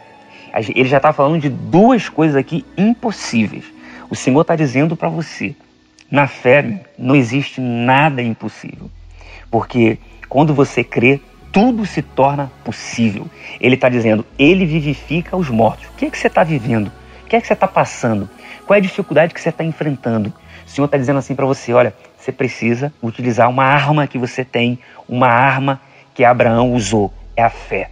ele 0.54 0.88
já 0.88 0.98
está 0.98 1.12
falando 1.12 1.40
de 1.40 1.48
duas 1.48 2.08
coisas 2.08 2.36
aqui 2.36 2.64
impossíveis. 2.76 3.64
O 4.10 4.14
Senhor 4.14 4.42
está 4.42 4.54
dizendo 4.54 4.96
para 4.96 5.08
você: 5.08 5.54
na 6.10 6.26
fé 6.26 6.80
não 6.98 7.14
existe 7.16 7.60
nada 7.60 8.22
impossível. 8.22 8.90
Porque 9.50 9.98
quando 10.28 10.52
você 10.52 10.84
crê, 10.84 11.20
tudo 11.50 11.86
se 11.86 12.02
torna 12.02 12.50
possível. 12.64 13.26
Ele 13.60 13.74
está 13.74 13.88
dizendo: 13.88 14.24
Ele 14.38 14.66
vivifica 14.66 15.36
os 15.36 15.48
mortos. 15.48 15.86
O 15.86 15.92
que 15.96 16.06
é 16.06 16.10
que 16.10 16.18
você 16.18 16.26
está 16.26 16.44
vivendo? 16.44 16.92
O 17.24 17.28
que 17.28 17.36
é 17.36 17.40
que 17.40 17.46
você 17.46 17.54
está 17.54 17.66
passando? 17.66 18.28
Qual 18.66 18.74
é 18.74 18.78
a 18.78 18.82
dificuldade 18.82 19.32
que 19.32 19.40
você 19.40 19.48
está 19.48 19.64
enfrentando? 19.64 20.32
O 20.66 20.70
Senhor 20.70 20.84
está 20.84 20.98
dizendo 20.98 21.18
assim 21.18 21.34
para 21.34 21.46
você: 21.46 21.72
olha, 21.72 21.94
você 22.18 22.30
precisa 22.30 22.92
utilizar 23.02 23.48
uma 23.48 23.64
arma 23.64 24.06
que 24.06 24.18
você 24.18 24.44
tem, 24.44 24.78
uma 25.08 25.28
arma 25.28 25.80
que 26.14 26.24
Abraão 26.24 26.74
usou, 26.74 27.12
é 27.34 27.42
a 27.42 27.50
fé. 27.50 27.90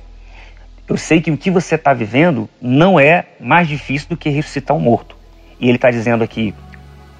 Eu 0.90 0.96
sei 0.96 1.20
que 1.20 1.30
o 1.30 1.36
que 1.36 1.52
você 1.52 1.76
está 1.76 1.94
vivendo 1.94 2.48
não 2.60 2.98
é 2.98 3.24
mais 3.38 3.68
difícil 3.68 4.08
do 4.08 4.16
que 4.16 4.28
ressuscitar 4.28 4.76
um 4.76 4.80
morto. 4.80 5.14
E 5.60 5.68
ele 5.68 5.76
está 5.76 5.88
dizendo 5.88 6.24
aqui, 6.24 6.52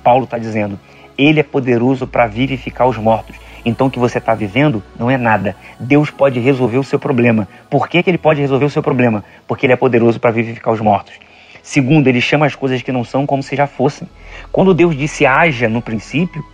Paulo 0.02 0.24
está 0.24 0.36
dizendo, 0.38 0.76
ele 1.16 1.38
é 1.38 1.44
poderoso 1.44 2.04
para 2.04 2.26
vivificar 2.26 2.88
os 2.88 2.98
mortos. 2.98 3.36
Então 3.64 3.86
o 3.86 3.90
que 3.90 4.00
você 4.00 4.18
está 4.18 4.34
vivendo 4.34 4.82
não 4.98 5.08
é 5.08 5.16
nada. 5.16 5.54
Deus 5.78 6.10
pode 6.10 6.40
resolver 6.40 6.78
o 6.78 6.82
seu 6.82 6.98
problema. 6.98 7.46
Por 7.70 7.88
que, 7.88 8.02
que 8.02 8.10
ele 8.10 8.18
pode 8.18 8.40
resolver 8.40 8.64
o 8.64 8.70
seu 8.70 8.82
problema? 8.82 9.24
Porque 9.46 9.66
ele 9.66 9.72
é 9.72 9.76
poderoso 9.76 10.18
para 10.18 10.32
vivificar 10.32 10.74
os 10.74 10.80
mortos. 10.80 11.14
Segundo, 11.62 12.08
ele 12.08 12.20
chama 12.20 12.46
as 12.46 12.56
coisas 12.56 12.82
que 12.82 12.90
não 12.90 13.04
são 13.04 13.24
como 13.24 13.40
se 13.40 13.54
já 13.54 13.68
fossem. 13.68 14.08
Quando 14.50 14.74
Deus 14.74 14.96
disse 14.96 15.24
haja 15.24 15.68
no 15.68 15.80
princípio, 15.80 16.44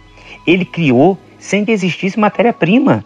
ele 0.46 0.66
criou 0.66 1.18
sem 1.38 1.64
que 1.64 1.73
existisse 1.73 2.20
matéria-prima. 2.20 3.02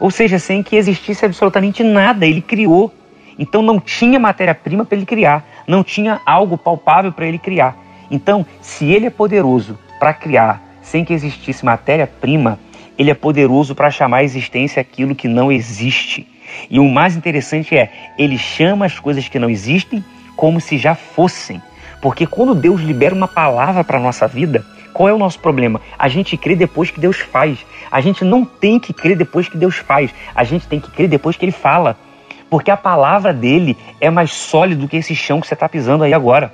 Ou 0.00 0.10
seja, 0.10 0.38
sem 0.38 0.62
que 0.62 0.74
existisse 0.74 1.26
absolutamente 1.26 1.84
nada. 1.84 2.24
Ele 2.24 2.40
criou. 2.40 2.94
Então 3.38 3.62
não 3.62 3.78
tinha 3.78 4.18
matéria-prima 4.18 4.84
para 4.84 4.96
ele 4.96 5.06
criar. 5.06 5.44
Não 5.66 5.82
tinha 5.82 6.20
algo 6.24 6.56
palpável 6.56 7.12
para 7.12 7.26
ele 7.26 7.38
criar. 7.38 7.76
Então, 8.10 8.46
se 8.60 8.86
ele 8.86 9.06
é 9.06 9.10
poderoso 9.10 9.78
para 9.98 10.14
criar 10.14 10.62
sem 10.80 11.04
que 11.04 11.12
existisse 11.12 11.64
matéria-prima, 11.64 12.58
ele 12.96 13.10
é 13.10 13.14
poderoso 13.14 13.74
para 13.74 13.90
chamar 13.90 14.18
à 14.18 14.24
existência 14.24 14.80
aquilo 14.80 15.14
que 15.14 15.26
não 15.26 15.50
existe. 15.50 16.26
E 16.70 16.78
o 16.78 16.88
mais 16.88 17.16
interessante 17.16 17.76
é, 17.76 17.90
ele 18.16 18.38
chama 18.38 18.86
as 18.86 18.98
coisas 18.98 19.28
que 19.28 19.38
não 19.38 19.50
existem 19.50 20.04
como 20.36 20.60
se 20.60 20.78
já 20.78 20.94
fossem. 20.94 21.60
Porque 22.00 22.26
quando 22.26 22.54
Deus 22.54 22.80
libera 22.80 23.14
uma 23.14 23.26
palavra 23.26 23.82
para 23.82 23.98
a 23.98 24.00
nossa 24.00 24.28
vida, 24.28 24.64
qual 24.92 25.08
é 25.08 25.12
o 25.12 25.18
nosso 25.18 25.40
problema? 25.40 25.80
A 25.98 26.08
gente 26.08 26.36
crê 26.36 26.54
depois 26.54 26.90
que 26.90 27.00
Deus 27.00 27.18
faz. 27.18 27.58
A 27.90 28.00
gente 28.00 28.24
não 28.24 28.44
tem 28.44 28.78
que 28.78 28.92
crer 28.92 29.16
depois 29.16 29.48
que 29.48 29.58
Deus 29.58 29.76
faz. 29.76 30.10
A 30.34 30.44
gente 30.44 30.66
tem 30.66 30.80
que 30.80 30.90
crer 30.90 31.08
depois 31.08 31.36
que 31.36 31.44
Ele 31.44 31.52
fala. 31.52 31.98
Porque 32.48 32.70
a 32.70 32.76
palavra 32.76 33.32
dele 33.32 33.76
é 34.00 34.10
mais 34.10 34.32
sólida 34.32 34.80
do 34.80 34.88
que 34.88 34.96
esse 34.96 35.14
chão 35.14 35.40
que 35.40 35.46
você 35.46 35.54
está 35.54 35.68
pisando 35.68 36.04
aí 36.04 36.14
agora. 36.14 36.52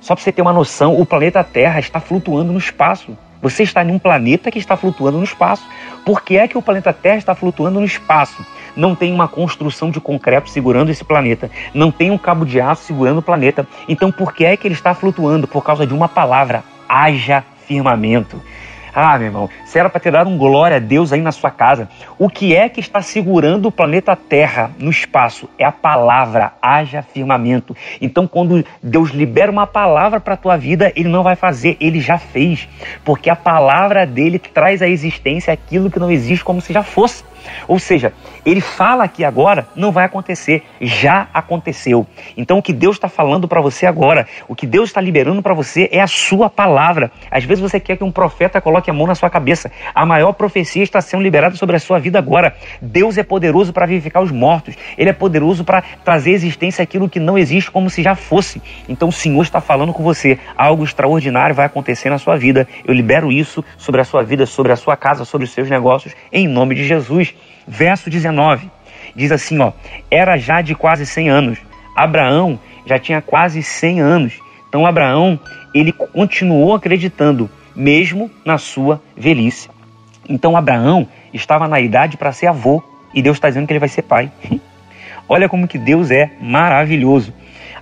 Só 0.00 0.14
para 0.14 0.22
você 0.22 0.32
ter 0.32 0.42
uma 0.42 0.52
noção, 0.52 0.98
o 0.98 1.06
planeta 1.06 1.42
Terra 1.42 1.80
está 1.80 2.00
flutuando 2.00 2.52
no 2.52 2.58
espaço. 2.58 3.16
Você 3.40 3.62
está 3.62 3.84
em 3.84 3.90
um 3.90 3.98
planeta 3.98 4.50
que 4.50 4.58
está 4.58 4.76
flutuando 4.76 5.18
no 5.18 5.24
espaço. 5.24 5.66
Por 6.04 6.22
que 6.22 6.38
é 6.38 6.48
que 6.48 6.56
o 6.56 6.62
planeta 6.62 6.92
Terra 6.92 7.18
está 7.18 7.34
flutuando 7.34 7.78
no 7.78 7.84
espaço? 7.84 8.44
Não 8.74 8.94
tem 8.94 9.12
uma 9.12 9.28
construção 9.28 9.90
de 9.90 10.00
concreto 10.00 10.48
segurando 10.48 10.90
esse 10.90 11.04
planeta. 11.04 11.50
Não 11.72 11.90
tem 11.90 12.10
um 12.10 12.18
cabo 12.18 12.44
de 12.44 12.60
aço 12.60 12.84
segurando 12.84 13.18
o 13.18 13.22
planeta. 13.22 13.66
Então, 13.88 14.10
por 14.10 14.32
que 14.32 14.44
é 14.44 14.56
que 14.56 14.66
ele 14.66 14.74
está 14.74 14.94
flutuando? 14.94 15.46
Por 15.46 15.62
causa 15.62 15.86
de 15.86 15.92
uma 15.92 16.08
palavra: 16.08 16.64
haja 16.88 17.44
firmamento. 17.66 18.40
Ah, 18.96 19.18
meu 19.18 19.26
irmão, 19.26 19.50
se 19.64 19.76
era 19.76 19.90
para 19.90 20.00
ter 20.00 20.12
dado 20.12 20.30
um 20.30 20.38
glória 20.38 20.76
a 20.76 20.80
Deus 20.80 21.12
aí 21.12 21.20
na 21.20 21.32
sua 21.32 21.50
casa, 21.50 21.88
o 22.16 22.28
que 22.28 22.54
é 22.54 22.68
que 22.68 22.78
está 22.78 23.02
segurando 23.02 23.66
o 23.66 23.72
planeta 23.72 24.14
Terra 24.14 24.70
no 24.78 24.88
espaço? 24.88 25.48
É 25.58 25.64
a 25.64 25.72
palavra, 25.72 26.52
haja 26.62 27.02
firmamento. 27.02 27.76
Então, 28.00 28.28
quando 28.28 28.64
Deus 28.80 29.10
libera 29.10 29.50
uma 29.50 29.66
palavra 29.66 30.20
para 30.20 30.34
a 30.34 30.36
tua 30.36 30.56
vida, 30.56 30.92
Ele 30.94 31.08
não 31.08 31.24
vai 31.24 31.34
fazer, 31.34 31.76
Ele 31.80 32.00
já 32.00 32.18
fez. 32.18 32.68
Porque 33.04 33.28
a 33.28 33.34
palavra 33.34 34.06
dele 34.06 34.38
traz 34.38 34.80
à 34.80 34.86
existência 34.86 35.52
aquilo 35.52 35.90
que 35.90 35.98
não 35.98 36.10
existe 36.10 36.44
como 36.44 36.60
se 36.60 36.72
já 36.72 36.84
fosse. 36.84 37.24
Ou 37.66 37.78
seja, 37.78 38.12
ele 38.44 38.60
fala 38.60 39.04
aqui 39.04 39.24
agora, 39.24 39.66
não 39.74 39.90
vai 39.90 40.04
acontecer, 40.04 40.62
já 40.80 41.28
aconteceu. 41.32 42.06
Então 42.36 42.58
o 42.58 42.62
que 42.62 42.72
Deus 42.72 42.96
está 42.96 43.08
falando 43.08 43.48
para 43.48 43.60
você 43.60 43.86
agora, 43.86 44.26
o 44.48 44.54
que 44.54 44.66
Deus 44.66 44.90
está 44.90 45.00
liberando 45.00 45.42
para 45.42 45.54
você 45.54 45.88
é 45.90 46.00
a 46.00 46.06
sua 46.06 46.50
palavra. 46.50 47.10
Às 47.30 47.44
vezes 47.44 47.62
você 47.62 47.80
quer 47.80 47.96
que 47.96 48.04
um 48.04 48.12
profeta 48.12 48.60
coloque 48.60 48.90
a 48.90 48.92
mão 48.92 49.06
na 49.06 49.14
sua 49.14 49.30
cabeça. 49.30 49.70
A 49.94 50.04
maior 50.04 50.32
profecia 50.32 50.82
está 50.82 51.00
sendo 51.00 51.22
liberada 51.22 51.56
sobre 51.56 51.76
a 51.76 51.78
sua 51.78 51.98
vida 51.98 52.18
agora. 52.18 52.54
Deus 52.80 53.18
é 53.18 53.22
poderoso 53.22 53.72
para 53.72 53.86
vivificar 53.86 54.22
os 54.22 54.30
mortos. 54.30 54.74
Ele 54.96 55.10
é 55.10 55.12
poderoso 55.12 55.64
para 55.64 55.82
trazer 56.04 56.32
existência 56.32 56.82
aquilo 56.82 57.08
que 57.08 57.20
não 57.20 57.38
existe 57.38 57.70
como 57.70 57.88
se 57.88 58.02
já 58.02 58.14
fosse. 58.14 58.60
Então 58.88 59.08
o 59.08 59.12
Senhor 59.12 59.42
está 59.42 59.60
falando 59.60 59.92
com 59.92 60.02
você. 60.02 60.38
Algo 60.56 60.84
extraordinário 60.84 61.54
vai 61.54 61.66
acontecer 61.66 62.10
na 62.10 62.18
sua 62.18 62.36
vida. 62.36 62.68
Eu 62.84 62.94
libero 62.94 63.32
isso 63.32 63.64
sobre 63.76 64.00
a 64.00 64.04
sua 64.04 64.22
vida, 64.22 64.46
sobre 64.46 64.72
a 64.72 64.76
sua 64.76 64.96
casa, 64.96 65.24
sobre 65.24 65.46
os 65.46 65.52
seus 65.52 65.70
negócios, 65.70 66.14
em 66.32 66.46
nome 66.46 66.74
de 66.74 66.84
Jesus 66.84 67.33
verso 67.66 68.10
19. 68.10 68.70
Diz 69.14 69.32
assim, 69.32 69.58
ó: 69.60 69.72
Era 70.10 70.36
já 70.36 70.60
de 70.60 70.74
quase 70.74 71.06
100 71.06 71.28
anos. 71.28 71.58
Abraão 71.96 72.58
já 72.86 72.98
tinha 72.98 73.22
quase 73.22 73.62
100 73.62 74.00
anos. 74.00 74.34
Então 74.68 74.86
Abraão, 74.86 75.38
ele 75.74 75.92
continuou 75.92 76.74
acreditando 76.74 77.48
mesmo 77.74 78.30
na 78.44 78.58
sua 78.58 79.00
velhice. 79.16 79.68
Então 80.28 80.56
Abraão 80.56 81.06
estava 81.32 81.68
na 81.68 81.80
idade 81.80 82.16
para 82.16 82.32
ser 82.32 82.46
avô 82.46 82.82
e 83.14 83.22
Deus 83.22 83.36
está 83.36 83.48
dizendo 83.48 83.66
que 83.66 83.72
ele 83.72 83.80
vai 83.80 83.88
ser 83.88 84.02
pai. 84.02 84.30
Olha 85.28 85.48
como 85.48 85.68
que 85.68 85.78
Deus 85.78 86.10
é 86.10 86.30
maravilhoso. 86.40 87.32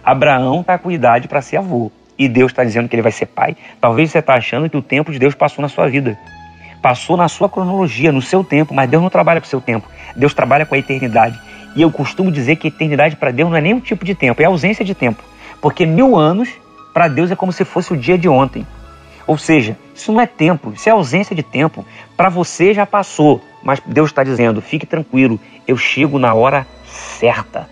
Abraão 0.04 0.60
está 0.60 0.78
com 0.78 0.90
idade 0.90 1.28
para 1.28 1.40
ser 1.40 1.56
avô 1.56 1.90
e 2.18 2.28
Deus 2.28 2.52
está 2.52 2.62
dizendo 2.62 2.88
que 2.88 2.94
ele 2.94 3.02
vai 3.02 3.12
ser 3.12 3.26
pai. 3.26 3.56
Talvez 3.80 4.10
você 4.10 4.18
está 4.18 4.34
achando 4.34 4.68
que 4.68 4.76
o 4.76 4.82
tempo 4.82 5.10
de 5.12 5.18
Deus 5.18 5.34
passou 5.34 5.62
na 5.62 5.68
sua 5.68 5.88
vida 5.88 6.18
passou 6.82 7.16
na 7.16 7.28
sua 7.28 7.48
cronologia, 7.48 8.10
no 8.10 8.20
seu 8.20 8.42
tempo, 8.42 8.74
mas 8.74 8.90
Deus 8.90 9.02
não 9.02 9.08
trabalha 9.08 9.40
com 9.40 9.46
o 9.46 9.48
seu 9.50 9.60
tempo. 9.60 9.88
Deus 10.16 10.34
trabalha 10.34 10.66
com 10.66 10.74
a 10.74 10.78
eternidade. 10.78 11.40
E 11.76 11.80
eu 11.80 11.90
costumo 11.90 12.30
dizer 12.30 12.56
que 12.56 12.68
eternidade 12.68 13.16
para 13.16 13.30
Deus 13.30 13.48
não 13.48 13.56
é 13.56 13.60
nem 13.60 13.72
um 13.72 13.80
tipo 13.80 14.04
de 14.04 14.14
tempo, 14.14 14.42
é 14.42 14.44
ausência 14.44 14.84
de 14.84 14.94
tempo. 14.94 15.22
Porque 15.60 15.86
mil 15.86 16.16
anos 16.16 16.48
para 16.92 17.08
Deus 17.08 17.30
é 17.30 17.36
como 17.36 17.52
se 17.52 17.64
fosse 17.64 17.92
o 17.92 17.96
dia 17.96 18.18
de 18.18 18.28
ontem. 18.28 18.66
Ou 19.26 19.38
seja, 19.38 19.78
isso 19.94 20.12
não 20.12 20.20
é 20.20 20.26
tempo, 20.26 20.72
isso 20.72 20.88
é 20.88 20.92
ausência 20.92 21.34
de 21.34 21.42
tempo. 21.42 21.86
Para 22.16 22.28
você 22.28 22.74
já 22.74 22.84
passou, 22.84 23.40
mas 23.62 23.80
Deus 23.86 24.10
está 24.10 24.24
dizendo: 24.24 24.60
fique 24.60 24.84
tranquilo, 24.84 25.38
eu 25.66 25.76
chego 25.76 26.18
na 26.18 26.34
hora 26.34 26.66
certa. 26.84 27.68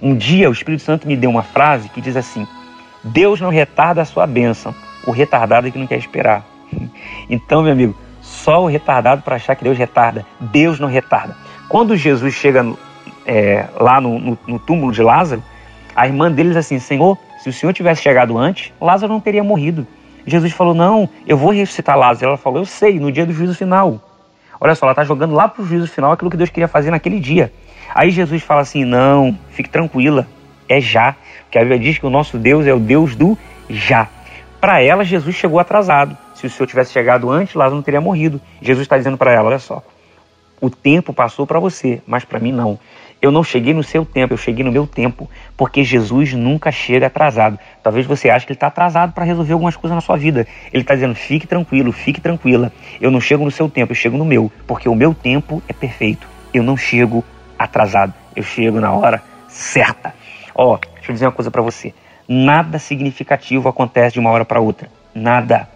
Um 0.00 0.14
dia 0.14 0.50
o 0.50 0.52
Espírito 0.52 0.82
Santo 0.82 1.08
me 1.08 1.16
deu 1.16 1.30
uma 1.30 1.42
frase 1.42 1.88
que 1.88 2.00
diz 2.00 2.16
assim: 2.16 2.46
Deus 3.02 3.40
não 3.40 3.48
retarda 3.48 4.02
a 4.02 4.04
sua 4.04 4.26
bênção, 4.26 4.74
o 5.06 5.10
retardado 5.10 5.66
é 5.66 5.70
que 5.70 5.78
não 5.78 5.86
quer 5.86 5.98
esperar. 5.98 6.44
Então, 7.30 7.62
meu 7.62 7.72
amigo, 7.72 7.96
só 8.44 8.62
o 8.62 8.66
retardado 8.66 9.22
para 9.22 9.36
achar 9.36 9.56
que 9.56 9.64
Deus 9.64 9.78
retarda. 9.78 10.26
Deus 10.38 10.78
não 10.78 10.86
retarda. 10.86 11.34
Quando 11.66 11.96
Jesus 11.96 12.34
chega 12.34 12.64
é, 13.24 13.66
lá 13.80 14.02
no, 14.02 14.18
no, 14.18 14.38
no, 14.46 14.58
túmulo 14.58 14.92
de 14.92 15.02
Lázaro, 15.02 15.42
a 15.96 16.06
irmã 16.06 16.30
dele 16.30 16.50
diz 16.50 16.58
assim: 16.58 16.78
Senhor, 16.78 17.16
se 17.42 17.48
o 17.48 17.52
Senhor 17.52 17.72
tivesse 17.72 18.02
chegado 18.02 18.36
antes, 18.36 18.70
Lázaro 18.78 19.10
não 19.10 19.20
teria 19.20 19.42
morrido. 19.42 19.86
Jesus 20.26 20.52
falou: 20.52 20.74
Não, 20.74 21.08
eu 21.26 21.38
vou 21.38 21.52
ressuscitar 21.52 21.96
Lázaro. 21.96 22.28
Ela 22.28 22.36
falou: 22.36 22.58
Eu 22.58 22.66
sei, 22.66 23.00
no 23.00 23.10
dia 23.10 23.24
do 23.24 23.32
juízo 23.32 23.54
final. 23.54 23.98
Olha 24.60 24.74
só, 24.74 24.84
ela 24.84 24.92
está 24.92 25.04
jogando 25.04 25.34
lá 25.34 25.48
para 25.48 25.62
o 25.62 25.66
juízo 25.66 25.88
final 25.88 26.12
aquilo 26.12 26.30
que 26.30 26.36
Deus 26.36 26.50
queria 26.50 26.68
fazer 26.68 26.90
naquele 26.90 27.18
dia. 27.18 27.50
Aí 27.94 28.10
Jesus 28.10 28.42
fala 28.42 28.60
assim: 28.60 28.84
Não, 28.84 29.38
fique 29.52 29.70
tranquila, 29.70 30.26
é 30.68 30.82
já. 30.82 31.16
Porque 31.44 31.56
a 31.56 31.62
Bíblia 31.62 31.78
diz 31.78 31.96
que 31.96 32.04
o 32.04 32.10
nosso 32.10 32.36
Deus 32.36 32.66
é 32.66 32.74
o 32.74 32.78
Deus 32.78 33.16
do 33.16 33.38
já. 33.70 34.06
Para 34.60 34.82
ela, 34.82 35.02
Jesus 35.02 35.34
chegou 35.34 35.58
atrasado. 35.58 36.23
Se 36.48 36.54
o 36.54 36.56
Senhor 36.58 36.66
tivesse 36.66 36.92
chegado 36.92 37.30
antes, 37.30 37.54
Lázaro 37.54 37.76
não 37.76 37.82
teria 37.82 38.00
morrido. 38.00 38.40
Jesus 38.60 38.84
está 38.84 38.98
dizendo 38.98 39.16
para 39.16 39.32
ela: 39.32 39.48
olha 39.48 39.58
só, 39.58 39.82
o 40.60 40.68
tempo 40.68 41.12
passou 41.12 41.46
para 41.46 41.58
você, 41.58 42.02
mas 42.06 42.24
para 42.24 42.38
mim 42.38 42.52
não. 42.52 42.78
Eu 43.22 43.30
não 43.30 43.42
cheguei 43.42 43.72
no 43.72 43.82
seu 43.82 44.04
tempo, 44.04 44.34
eu 44.34 44.36
cheguei 44.36 44.62
no 44.62 44.70
meu 44.70 44.86
tempo, 44.86 45.30
porque 45.56 45.82
Jesus 45.82 46.34
nunca 46.34 46.70
chega 46.70 47.06
atrasado. 47.06 47.58
Talvez 47.82 48.04
você 48.04 48.28
ache 48.28 48.44
que 48.44 48.52
ele 48.52 48.56
está 48.56 48.66
atrasado 48.66 49.14
para 49.14 49.24
resolver 49.24 49.54
algumas 49.54 49.74
coisas 49.74 49.94
na 49.94 50.02
sua 50.02 50.18
vida. 50.18 50.46
Ele 50.70 50.82
está 50.82 50.94
dizendo: 50.94 51.14
fique 51.14 51.46
tranquilo, 51.46 51.90
fique 51.92 52.20
tranquila. 52.20 52.70
Eu 53.00 53.10
não 53.10 53.20
chego 53.20 53.42
no 53.42 53.50
seu 53.50 53.68
tempo, 53.68 53.92
eu 53.92 53.96
chego 53.96 54.18
no 54.18 54.24
meu, 54.26 54.52
porque 54.66 54.86
o 54.86 54.94
meu 54.94 55.14
tempo 55.14 55.62
é 55.66 55.72
perfeito. 55.72 56.28
Eu 56.52 56.62
não 56.62 56.76
chego 56.76 57.24
atrasado, 57.58 58.12
eu 58.36 58.42
chego 58.42 58.78
na 58.80 58.92
hora 58.92 59.22
certa. 59.48 60.14
Ó, 60.54 60.74
oh, 60.74 60.78
deixa 60.94 61.10
eu 61.10 61.14
dizer 61.14 61.24
uma 61.24 61.32
coisa 61.32 61.50
para 61.50 61.62
você: 61.62 61.94
nada 62.28 62.78
significativo 62.78 63.66
acontece 63.66 64.12
de 64.12 64.20
uma 64.20 64.30
hora 64.30 64.44
para 64.44 64.60
outra. 64.60 64.90
Nada 65.14 65.68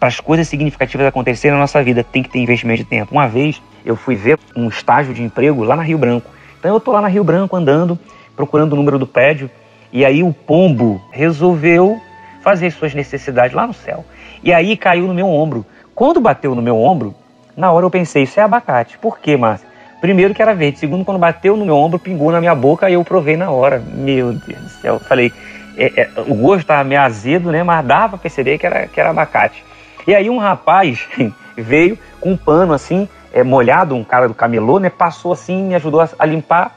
para 0.00 0.08
as 0.08 0.18
coisas 0.18 0.48
significativas 0.48 1.06
acontecerem 1.06 1.52
na 1.54 1.60
nossa 1.60 1.82
vida, 1.82 2.02
tem 2.02 2.22
que 2.22 2.30
ter 2.30 2.38
investimento 2.38 2.82
de 2.82 2.88
tempo. 2.88 3.12
Uma 3.12 3.28
vez 3.28 3.60
eu 3.84 3.94
fui 3.94 4.16
ver 4.16 4.38
um 4.56 4.66
estágio 4.68 5.12
de 5.12 5.22
emprego 5.22 5.62
lá 5.62 5.76
na 5.76 5.82
Rio 5.82 5.98
Branco. 5.98 6.30
Então 6.58 6.70
eu 6.70 6.78
estou 6.78 6.94
lá 6.94 7.02
na 7.02 7.08
Rio 7.08 7.22
Branco 7.22 7.54
andando, 7.54 7.98
procurando 8.34 8.72
o 8.72 8.76
número 8.76 8.98
do 8.98 9.06
prédio, 9.06 9.50
e 9.92 10.02
aí 10.02 10.22
o 10.22 10.32
pombo 10.32 11.02
resolveu 11.12 12.00
fazer 12.42 12.70
suas 12.70 12.94
necessidades 12.94 13.54
lá 13.54 13.66
no 13.66 13.74
céu. 13.74 14.02
E 14.42 14.54
aí 14.54 14.74
caiu 14.74 15.06
no 15.06 15.12
meu 15.12 15.28
ombro. 15.28 15.66
Quando 15.94 16.18
bateu 16.18 16.54
no 16.54 16.62
meu 16.62 16.78
ombro, 16.78 17.14
na 17.54 17.70
hora 17.70 17.84
eu 17.84 17.90
pensei, 17.90 18.22
isso 18.22 18.40
é 18.40 18.42
abacate. 18.42 18.96
Por 18.96 19.18
quê, 19.18 19.36
Márcio? 19.36 19.68
Primeiro 20.00 20.32
que 20.32 20.40
era 20.40 20.54
verde, 20.54 20.78
segundo 20.78 21.04
quando 21.04 21.18
bateu 21.18 21.58
no 21.58 21.66
meu 21.66 21.76
ombro, 21.76 21.98
pingou 21.98 22.32
na 22.32 22.40
minha 22.40 22.54
boca 22.54 22.88
e 22.88 22.94
eu 22.94 23.04
provei 23.04 23.36
na 23.36 23.50
hora. 23.50 23.78
Meu 23.78 24.32
Deus 24.32 24.62
do 24.62 24.68
céu. 24.80 24.98
Falei, 24.98 25.30
é, 25.76 26.02
é, 26.02 26.10
o 26.26 26.34
gosto 26.34 26.62
estava 26.62 26.82
meio 26.84 27.02
azedo, 27.02 27.52
né? 27.52 27.62
Mas 27.62 27.84
dava 27.84 28.10
para 28.10 28.18
perceber 28.18 28.56
que 28.56 28.64
era, 28.64 28.86
que 28.86 28.98
era 28.98 29.10
abacate. 29.10 29.62
E 30.10 30.14
aí 30.16 30.28
um 30.28 30.38
rapaz 30.38 31.06
veio 31.56 31.96
com 32.20 32.32
um 32.32 32.36
pano 32.36 32.72
assim, 32.72 33.08
é, 33.32 33.44
molhado, 33.44 33.94
um 33.94 34.02
cara 34.02 34.26
do 34.26 34.34
camelô, 34.34 34.80
né? 34.80 34.90
Passou 34.90 35.32
assim, 35.32 35.62
me 35.62 35.74
ajudou 35.76 36.00
a, 36.00 36.08
a 36.18 36.26
limpar. 36.26 36.74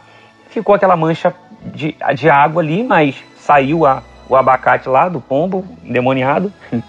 Ficou 0.51 0.75
aquela 0.75 0.95
mancha 0.95 1.33
de, 1.65 1.95
de 2.13 2.29
água 2.29 2.61
ali, 2.61 2.83
mas 2.83 3.15
saiu 3.35 3.87
a, 3.87 4.03
o 4.29 4.35
abacate 4.35 4.87
lá 4.87 5.09
do 5.09 5.19
pombo, 5.19 5.65
endemoniado. 5.83 6.53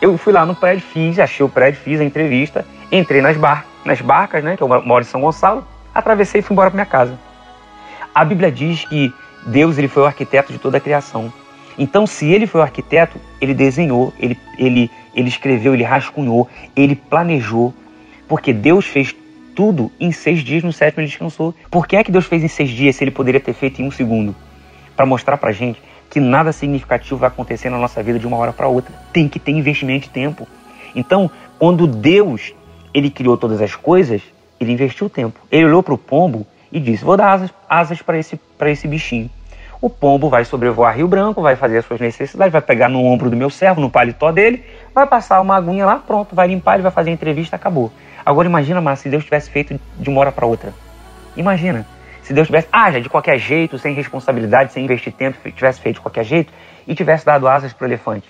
Eu 0.00 0.16
fui 0.16 0.32
lá 0.32 0.46
no 0.46 0.54
prédio, 0.54 0.86
fiz, 0.86 1.18
achei 1.18 1.44
o 1.44 1.48
prédio, 1.48 1.80
fiz 1.80 2.00
a 2.00 2.04
entrevista, 2.04 2.64
entrei 2.92 3.20
nas, 3.20 3.36
bar, 3.36 3.64
nas 3.84 4.00
barcas, 4.00 4.44
né? 4.44 4.56
Que 4.56 4.62
eu 4.62 4.68
moro 4.68 5.00
em 5.00 5.04
São 5.04 5.20
Gonçalo, 5.20 5.66
atravessei 5.92 6.38
e 6.38 6.42
fui 6.42 6.54
embora 6.54 6.70
para 6.70 6.76
minha 6.76 6.86
casa. 6.86 7.18
A 8.14 8.24
Bíblia 8.24 8.52
diz 8.52 8.84
que 8.84 9.12
Deus 9.44 9.76
ele 9.76 9.88
foi 9.88 10.04
o 10.04 10.06
arquiteto 10.06 10.52
de 10.52 10.60
toda 10.60 10.76
a 10.76 10.80
criação. 10.80 11.32
Então, 11.78 12.06
se 12.06 12.26
ele 12.26 12.46
foi 12.46 12.60
o 12.60 12.64
arquiteto, 12.64 13.18
ele 13.40 13.54
desenhou, 13.54 14.12
ele, 14.18 14.36
ele, 14.58 14.90
ele 15.14 15.28
escreveu, 15.28 15.74
ele 15.74 15.84
rascunhou, 15.84 16.48
ele 16.74 16.96
planejou, 16.96 17.72
porque 18.26 18.52
Deus 18.52 18.84
fez 18.84 19.14
tudo 19.54 19.90
em 19.98 20.10
seis 20.10 20.40
dias, 20.40 20.62
no 20.62 20.72
sétimo 20.72 21.00
ele 21.00 21.08
descansou. 21.08 21.54
Por 21.70 21.86
que 21.86 21.96
é 21.96 22.04
que 22.04 22.10
Deus 22.10 22.26
fez 22.26 22.42
em 22.42 22.48
seis 22.48 22.70
dias 22.70 22.96
se 22.96 23.04
ele 23.04 23.10
poderia 23.10 23.40
ter 23.40 23.52
feito 23.52 23.80
em 23.80 23.86
um 23.86 23.90
segundo? 23.90 24.34
Para 24.96 25.06
mostrar 25.06 25.36
para 25.36 25.52
gente 25.52 25.80
que 26.10 26.20
nada 26.20 26.52
significativo 26.52 27.16
vai 27.16 27.28
acontecer 27.28 27.70
na 27.70 27.78
nossa 27.78 28.02
vida 28.02 28.18
de 28.18 28.26
uma 28.26 28.36
hora 28.36 28.52
para 28.52 28.66
outra. 28.66 28.92
Tem 29.12 29.28
que 29.28 29.38
ter 29.38 29.52
investimento 29.52 30.06
de 30.06 30.10
tempo. 30.10 30.48
Então, 30.94 31.30
quando 31.58 31.86
Deus 31.86 32.54
ele 32.94 33.10
criou 33.10 33.36
todas 33.36 33.60
as 33.60 33.76
coisas, 33.76 34.22
ele 34.60 34.72
investiu 34.72 35.08
tempo. 35.08 35.38
Ele 35.50 35.66
olhou 35.66 35.82
para 35.82 35.94
o 35.94 35.98
pombo 35.98 36.46
e 36.72 36.80
disse: 36.80 37.04
Vou 37.04 37.16
dar 37.16 37.32
asas, 37.32 37.50
asas 37.68 38.02
para 38.02 38.18
esse, 38.18 38.38
esse 38.66 38.88
bichinho. 38.88 39.30
O 39.80 39.88
pombo 39.88 40.28
vai 40.28 40.44
sobrevoar 40.44 40.96
Rio 40.96 41.06
Branco, 41.06 41.40
vai 41.40 41.54
fazer 41.54 41.78
as 41.78 41.84
suas 41.84 42.00
necessidades, 42.00 42.52
vai 42.52 42.60
pegar 42.60 42.88
no 42.88 43.04
ombro 43.04 43.30
do 43.30 43.36
meu 43.36 43.48
servo, 43.48 43.80
no 43.80 43.88
paletó 43.88 44.32
dele, 44.32 44.64
vai 44.92 45.06
passar 45.06 45.40
uma 45.40 45.56
aguinha 45.56 45.86
lá, 45.86 45.96
pronto, 45.96 46.34
vai 46.34 46.48
limpar, 46.48 46.74
ele 46.74 46.82
vai 46.82 46.90
fazer 46.90 47.10
a 47.10 47.12
entrevista, 47.12 47.54
acabou. 47.54 47.92
Agora 48.26 48.48
imagina, 48.48 48.80
mas 48.80 48.98
se 48.98 49.08
Deus 49.08 49.24
tivesse 49.24 49.48
feito 49.50 49.78
de 49.96 50.10
uma 50.10 50.20
hora 50.20 50.32
para 50.32 50.44
outra. 50.44 50.74
Imagina, 51.36 51.86
se 52.22 52.34
Deus 52.34 52.48
tivesse, 52.48 52.66
ah, 52.72 52.90
já 52.90 52.98
de 52.98 53.08
qualquer 53.08 53.38
jeito, 53.38 53.78
sem 53.78 53.94
responsabilidade, 53.94 54.72
sem 54.72 54.84
investir 54.84 55.12
tempo, 55.12 55.38
tivesse 55.52 55.80
feito 55.80 55.96
de 55.96 56.00
qualquer 56.02 56.24
jeito 56.24 56.52
e 56.86 56.94
tivesse 56.94 57.24
dado 57.24 57.46
asas 57.46 57.72
para 57.72 57.84
o 57.84 57.88
elefante. 57.88 58.28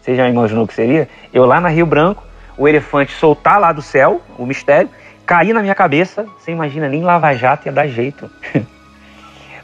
Você 0.00 0.16
já 0.16 0.28
imaginou 0.28 0.64
o 0.64 0.66
que 0.66 0.74
seria? 0.74 1.08
Eu 1.32 1.44
lá 1.44 1.60
na 1.60 1.68
Rio 1.68 1.84
Branco, 1.84 2.24
o 2.56 2.66
elefante 2.66 3.12
soltar 3.12 3.60
lá 3.60 3.70
do 3.70 3.82
céu, 3.82 4.22
o 4.38 4.46
mistério, 4.46 4.88
cair 5.26 5.52
na 5.52 5.60
minha 5.60 5.74
cabeça, 5.74 6.26
você 6.38 6.52
imagina, 6.52 6.88
nem 6.88 7.02
lava-jato 7.02 7.68
ia 7.68 7.72
dar 7.72 7.86
jeito. 7.86 8.30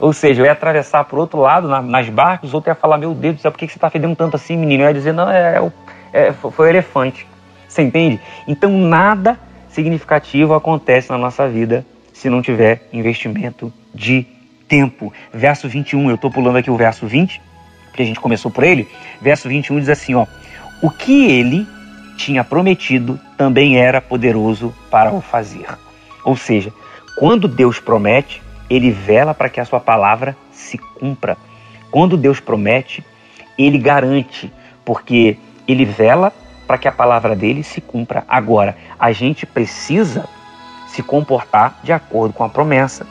Ou 0.00 0.12
seja, 0.14 0.40
eu 0.40 0.46
ia 0.46 0.52
atravessar 0.52 1.04
para 1.04 1.16
o 1.16 1.20
outro 1.20 1.40
lado, 1.40 1.68
na, 1.68 1.82
nas 1.82 2.08
barcas, 2.08 2.52
o 2.52 2.56
outro 2.56 2.70
ia 2.70 2.74
falar, 2.74 2.96
meu 2.96 3.14
Deus 3.14 3.36
do 3.36 3.40
céu, 3.42 3.52
por 3.52 3.58
que 3.58 3.68
você 3.68 3.76
está 3.76 3.90
fedendo 3.90 4.16
tanto 4.16 4.34
assim, 4.34 4.56
menino? 4.56 4.82
Eu 4.82 4.88
ia 4.88 4.94
dizer, 4.94 5.12
não, 5.12 5.30
é, 5.30 5.60
é, 6.12 6.28
é, 6.28 6.32
foi 6.32 6.66
o 6.66 6.70
elefante. 6.70 7.26
Você 7.68 7.82
entende? 7.82 8.18
Então 8.48 8.70
nada 8.70 9.38
significativo 9.68 10.54
acontece 10.54 11.10
na 11.10 11.18
nossa 11.18 11.46
vida 11.46 11.84
se 12.12 12.28
não 12.28 12.42
tiver 12.42 12.88
investimento 12.92 13.72
de 13.94 14.26
tempo. 14.66 15.12
Verso 15.32 15.68
21, 15.68 16.08
eu 16.08 16.14
estou 16.14 16.30
pulando 16.30 16.56
aqui 16.56 16.70
o 16.70 16.76
verso 16.76 17.06
20, 17.06 17.40
que 17.92 18.02
a 18.02 18.04
gente 18.04 18.20
começou 18.20 18.50
por 18.50 18.64
ele. 18.64 18.88
Verso 19.20 19.48
21 19.48 19.80
diz 19.80 19.88
assim: 19.88 20.14
ó, 20.14 20.26
O 20.82 20.90
que 20.90 21.30
ele 21.30 21.66
tinha 22.16 22.42
prometido 22.42 23.20
também 23.36 23.78
era 23.78 24.00
poderoso 24.00 24.74
para 24.90 25.12
o 25.12 25.20
fazer. 25.20 25.66
Ou 26.24 26.36
seja, 26.36 26.72
quando 27.18 27.48
Deus 27.48 27.78
promete, 27.80 28.42
ele 28.70 28.92
vela 28.92 29.34
para 29.34 29.48
que 29.48 29.60
a 29.60 29.64
sua 29.64 29.80
palavra 29.80 30.36
se 30.52 30.78
cumpra. 30.78 31.36
Quando 31.90 32.16
Deus 32.16 32.38
promete, 32.38 33.04
ele 33.58 33.76
garante, 33.76 34.50
porque 34.84 35.36
ele 35.66 35.84
vela 35.84 36.32
para 36.66 36.78
que 36.78 36.86
a 36.86 36.92
palavra 36.92 37.34
dele 37.34 37.64
se 37.64 37.80
cumpra. 37.80 38.24
Agora, 38.28 38.76
a 38.96 39.10
gente 39.10 39.44
precisa 39.44 40.28
se 40.86 41.02
comportar 41.02 41.80
de 41.82 41.92
acordo 41.92 42.32
com 42.32 42.44
a 42.44 42.48
promessa. 42.48 43.04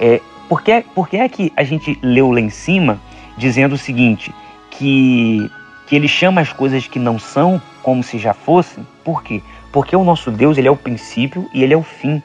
É, 0.00 0.20
por, 0.48 0.62
que, 0.62 0.84
por 0.94 1.08
que 1.08 1.16
é 1.16 1.28
que 1.28 1.52
a 1.56 1.62
gente 1.62 1.96
leu 2.02 2.32
lá 2.32 2.40
em 2.40 2.50
cima 2.50 3.00
dizendo 3.36 3.76
o 3.76 3.78
seguinte, 3.78 4.34
que, 4.70 5.48
que 5.86 5.94
ele 5.94 6.08
chama 6.08 6.40
as 6.40 6.52
coisas 6.52 6.88
que 6.88 6.98
não 6.98 7.18
são 7.18 7.62
como 7.82 8.02
se 8.02 8.18
já 8.18 8.34
fossem? 8.34 8.84
Por 9.04 9.22
quê? 9.22 9.42
Porque 9.72 9.94
o 9.94 10.02
nosso 10.02 10.30
Deus 10.30 10.58
ele 10.58 10.66
é 10.66 10.70
o 10.70 10.76
princípio 10.76 11.48
e 11.54 11.62
ele 11.62 11.74
é 11.74 11.76
o 11.76 11.82
fim. 11.82 12.20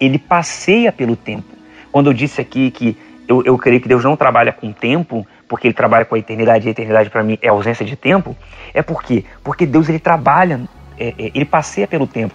Ele 0.00 0.18
passeia 0.18 0.90
pelo 0.90 1.14
tempo. 1.14 1.55
Quando 1.96 2.08
eu 2.08 2.12
disse 2.12 2.42
aqui 2.42 2.70
que 2.70 2.94
eu, 3.26 3.42
eu 3.42 3.56
creio 3.56 3.80
que 3.80 3.88
Deus 3.88 4.04
não 4.04 4.18
trabalha 4.18 4.52
com 4.52 4.70
tempo, 4.70 5.26
porque 5.48 5.66
ele 5.66 5.72
trabalha 5.72 6.04
com 6.04 6.14
a 6.14 6.18
eternidade, 6.18 6.66
e 6.66 6.68
a 6.68 6.70
eternidade 6.70 7.08
para 7.08 7.22
mim 7.22 7.38
é 7.40 7.48
ausência 7.48 7.86
de 7.86 7.96
tempo, 7.96 8.36
é 8.74 8.82
por 8.82 9.02
quê? 9.02 9.24
Porque 9.42 9.64
Deus 9.64 9.88
ele 9.88 9.98
trabalha, 9.98 10.60
é, 11.00 11.14
é, 11.18 11.30
ele 11.34 11.46
passeia 11.46 11.86
pelo 11.86 12.06
tempo. 12.06 12.34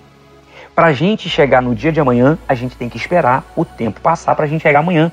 Para 0.73 0.87
a 0.87 0.93
gente 0.93 1.29
chegar 1.29 1.61
no 1.61 1.75
dia 1.75 1.91
de 1.91 1.99
amanhã, 1.99 2.39
a 2.49 2.55
gente 2.55 2.75
tem 2.75 2.89
que 2.89 2.97
esperar 2.97 3.45
o 3.55 3.63
tempo 3.63 4.01
passar 4.01 4.33
para 4.33 4.45
a 4.45 4.47
gente 4.47 4.63
chegar 4.63 4.79
amanhã. 4.79 5.11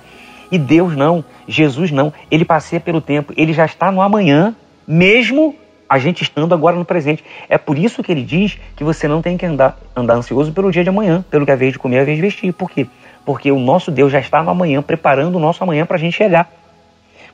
E 0.50 0.56
Deus 0.56 0.96
não, 0.96 1.22
Jesus 1.46 1.90
não, 1.90 2.10
ele 2.30 2.46
passeia 2.46 2.80
pelo 2.80 3.02
tempo, 3.02 3.34
ele 3.36 3.52
já 3.52 3.66
está 3.66 3.92
no 3.92 4.00
amanhã, 4.00 4.56
mesmo 4.86 5.54
a 5.86 5.98
gente 5.98 6.22
estando 6.22 6.54
agora 6.54 6.74
no 6.74 6.86
presente. 6.86 7.22
É 7.50 7.58
por 7.58 7.76
isso 7.76 8.02
que 8.02 8.10
ele 8.10 8.22
diz 8.22 8.58
que 8.74 8.82
você 8.82 9.06
não 9.06 9.20
tem 9.20 9.36
que 9.36 9.44
andar, 9.44 9.78
andar 9.94 10.14
ansioso 10.14 10.52
pelo 10.52 10.72
dia 10.72 10.82
de 10.82 10.88
amanhã, 10.88 11.22
pelo 11.30 11.44
que 11.44 11.50
é 11.50 11.54
a 11.54 11.58
vez 11.58 11.74
de 11.74 11.78
comer, 11.78 11.98
a 11.98 12.04
vez 12.04 12.16
de 12.16 12.22
vestir. 12.22 12.50
Por 12.54 12.70
quê? 12.70 12.86
Porque 13.28 13.52
o 13.52 13.58
nosso 13.58 13.90
Deus 13.90 14.10
já 14.10 14.20
está 14.20 14.42
no 14.42 14.48
amanhã, 14.48 14.80
preparando 14.80 15.36
o 15.36 15.38
nosso 15.38 15.62
amanhã 15.62 15.84
para 15.84 15.96
a 15.96 16.00
gente 16.00 16.16
chegar. 16.16 16.50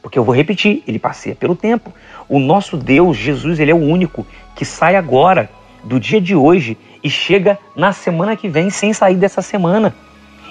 Porque 0.03 0.19
eu 0.19 0.25
vou 0.25 0.35
repetir, 0.35 0.83
ele 0.89 0.99
passeia 0.99 1.37
pelo 1.37 1.55
tempo. 1.55 1.93
O 2.29 2.41
nosso 2.41 2.77
Deus, 2.77 3.17
Jesus, 3.17 3.61
ele 3.61 3.71
é 3.71 3.75
o 3.75 3.79
único 3.79 4.27
que 4.57 4.65
sai 4.65 4.97
agora, 4.97 5.49
do 5.85 6.01
dia 6.01 6.21
de 6.21 6.35
hoje, 6.35 6.77
e 7.01 7.09
chega 7.09 7.61
na 7.77 7.93
semana 7.93 8.35
que 8.35 8.49
vem 8.49 8.71
sem 8.71 8.93
sair 8.93 9.15
dessa 9.15 9.41
semana. 9.41 9.95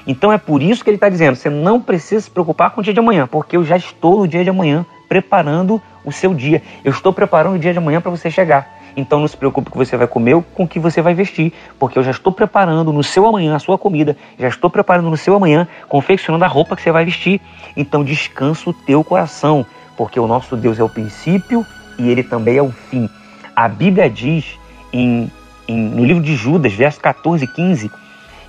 Então 0.08 0.32
é 0.32 0.38
por 0.38 0.64
isso 0.64 0.82
que 0.82 0.90
ele 0.90 0.96
está 0.96 1.10
dizendo: 1.10 1.36
você 1.36 1.50
não 1.50 1.82
precisa 1.82 2.22
se 2.22 2.32
preocupar 2.32 2.72
com 2.72 2.80
o 2.80 2.84
dia 2.84 2.94
de 2.94 3.02
amanhã, 3.02 3.28
porque 3.28 3.58
eu 3.58 3.66
já 3.66 3.76
estou 3.76 4.20
no 4.20 4.28
dia 4.30 4.46
de 4.46 4.50
amanhã 4.50 4.86
preparando 5.10 5.82
o 6.06 6.12
seu 6.14 6.34
dia. 6.34 6.62
Eu 6.86 6.94
estou 6.94 7.12
preparando 7.12 7.56
o 7.56 7.60
dia 7.60 7.74
de 7.74 7.80
amanhã 7.80 8.00
para 8.00 8.12
você 8.12 8.32
chegar. 8.32 8.82
Então 8.96 9.20
não 9.20 9.28
se 9.28 9.36
preocupe 9.36 9.70
com 9.70 9.80
o 9.80 9.82
que 9.82 9.90
você 9.90 9.98
vai 9.98 10.08
comer 10.08 10.36
ou 10.36 10.44
com 10.44 10.64
o 10.64 10.68
que 10.68 10.80
você 10.80 11.02
vai 11.02 11.14
vestir, 11.14 11.52
porque 11.80 11.98
eu 11.98 12.04
já 12.04 12.12
estou 12.12 12.32
preparando 12.32 12.94
no 12.94 13.04
seu 13.04 13.26
amanhã 13.26 13.56
a 13.56 13.60
sua 13.60 13.78
comida, 13.78 14.16
já 14.38 14.48
estou 14.48 14.70
preparando 14.70 15.10
no 15.10 15.18
seu 15.18 15.36
amanhã, 15.36 15.68
confeccionando 15.90 16.46
a 16.46 16.48
roupa 16.48 16.76
que 16.76 16.82
você 16.82 16.92
vai 16.92 17.06
vestir. 17.06 17.42
Então 17.76 18.04
descansa 18.04 18.70
o 18.70 18.74
teu 18.74 19.04
coração, 19.04 19.66
porque 19.98 20.20
o 20.20 20.28
nosso 20.28 20.56
Deus 20.56 20.80
é 20.80 20.84
o 20.84 20.90
princípio 20.90 21.66
e 21.98 22.10
ele 22.10 22.24
também 22.24 22.58
é 22.58 22.62
o 22.62 22.72
fim. 22.72 23.10
A 23.56 23.68
Bíblia 23.68 24.10
diz 24.10 24.58
em, 24.92 25.32
em, 25.68 25.78
no 25.78 26.06
livro 26.06 26.22
de 26.22 26.36
Judas, 26.36 26.74
verso 26.74 27.00
14 27.00 27.46
e 27.46 27.48
15, 27.48 27.92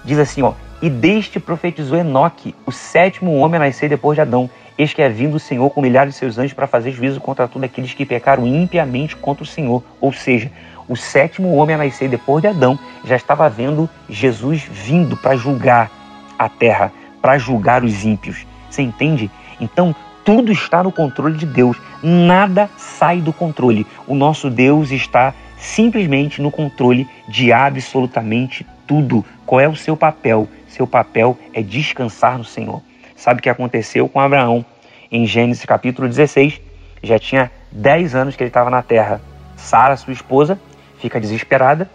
diz 0.04 0.18
assim, 0.18 0.42
ó, 0.42 0.52
e 0.82 0.90
deste 0.90 1.40
profetizou 1.40 1.96
Enoque, 1.96 2.54
o 2.66 2.72
sétimo 2.72 3.34
homem 3.38 3.56
a 3.56 3.64
nascer 3.64 3.88
depois 3.88 4.16
de 4.16 4.20
Adão. 4.20 4.50
Eis 4.76 4.92
que 4.92 5.00
é 5.00 5.08
vindo 5.08 5.36
o 5.36 5.40
Senhor 5.40 5.70
com 5.70 5.80
milhares 5.80 6.14
de 6.14 6.18
seus 6.18 6.36
anjos 6.36 6.52
para 6.52 6.66
fazer 6.66 6.90
juízo 6.90 7.20
contra 7.20 7.46
todos 7.46 7.64
aqueles 7.64 7.94
que 7.94 8.04
pecaram 8.04 8.44
impiamente 8.46 9.14
contra 9.14 9.44
o 9.44 9.46
Senhor. 9.46 9.84
Ou 10.00 10.12
seja, 10.12 10.50
o 10.88 10.96
sétimo 10.96 11.54
homem 11.54 11.76
a 11.76 11.78
nascer 11.78 12.08
depois 12.08 12.42
de 12.42 12.48
Adão 12.48 12.78
já 13.04 13.14
estava 13.14 13.48
vendo 13.48 13.88
Jesus 14.08 14.62
vindo 14.62 15.16
para 15.16 15.36
julgar 15.36 15.90
a 16.36 16.48
terra, 16.48 16.92
para 17.22 17.38
julgar 17.38 17.84
os 17.84 18.04
ímpios. 18.04 18.44
Você 18.68 18.82
entende? 18.82 19.30
Então, 19.60 19.94
tudo 20.24 20.50
está 20.50 20.82
no 20.82 20.90
controle 20.90 21.36
de 21.36 21.46
Deus. 21.46 21.76
Nada 22.02 22.68
sai 22.76 23.20
do 23.20 23.32
controle. 23.32 23.86
O 24.06 24.14
nosso 24.14 24.50
Deus 24.50 24.90
está 24.90 25.32
simplesmente 25.56 26.42
no 26.42 26.50
controle 26.50 27.08
de 27.28 27.52
absolutamente 27.52 28.66
tudo. 28.86 29.24
Qual 29.46 29.60
é 29.60 29.68
o 29.68 29.76
seu 29.76 29.96
papel? 29.96 30.48
Seu 30.66 30.86
papel 30.86 31.38
é 31.52 31.62
descansar 31.62 32.36
no 32.36 32.44
Senhor. 32.44 32.82
Sabe 33.24 33.40
o 33.40 33.42
que 33.42 33.48
aconteceu 33.48 34.06
com 34.06 34.20
Abraão? 34.20 34.62
Em 35.10 35.26
Gênesis 35.26 35.64
capítulo 35.64 36.06
16, 36.06 36.60
já 37.02 37.18
tinha 37.18 37.50
10 37.72 38.14
anos 38.14 38.36
que 38.36 38.42
ele 38.42 38.50
estava 38.50 38.68
na 38.68 38.82
terra. 38.82 39.18
Sara, 39.56 39.96
sua 39.96 40.12
esposa, 40.12 40.60
fica 40.98 41.18
desesperada 41.18 41.88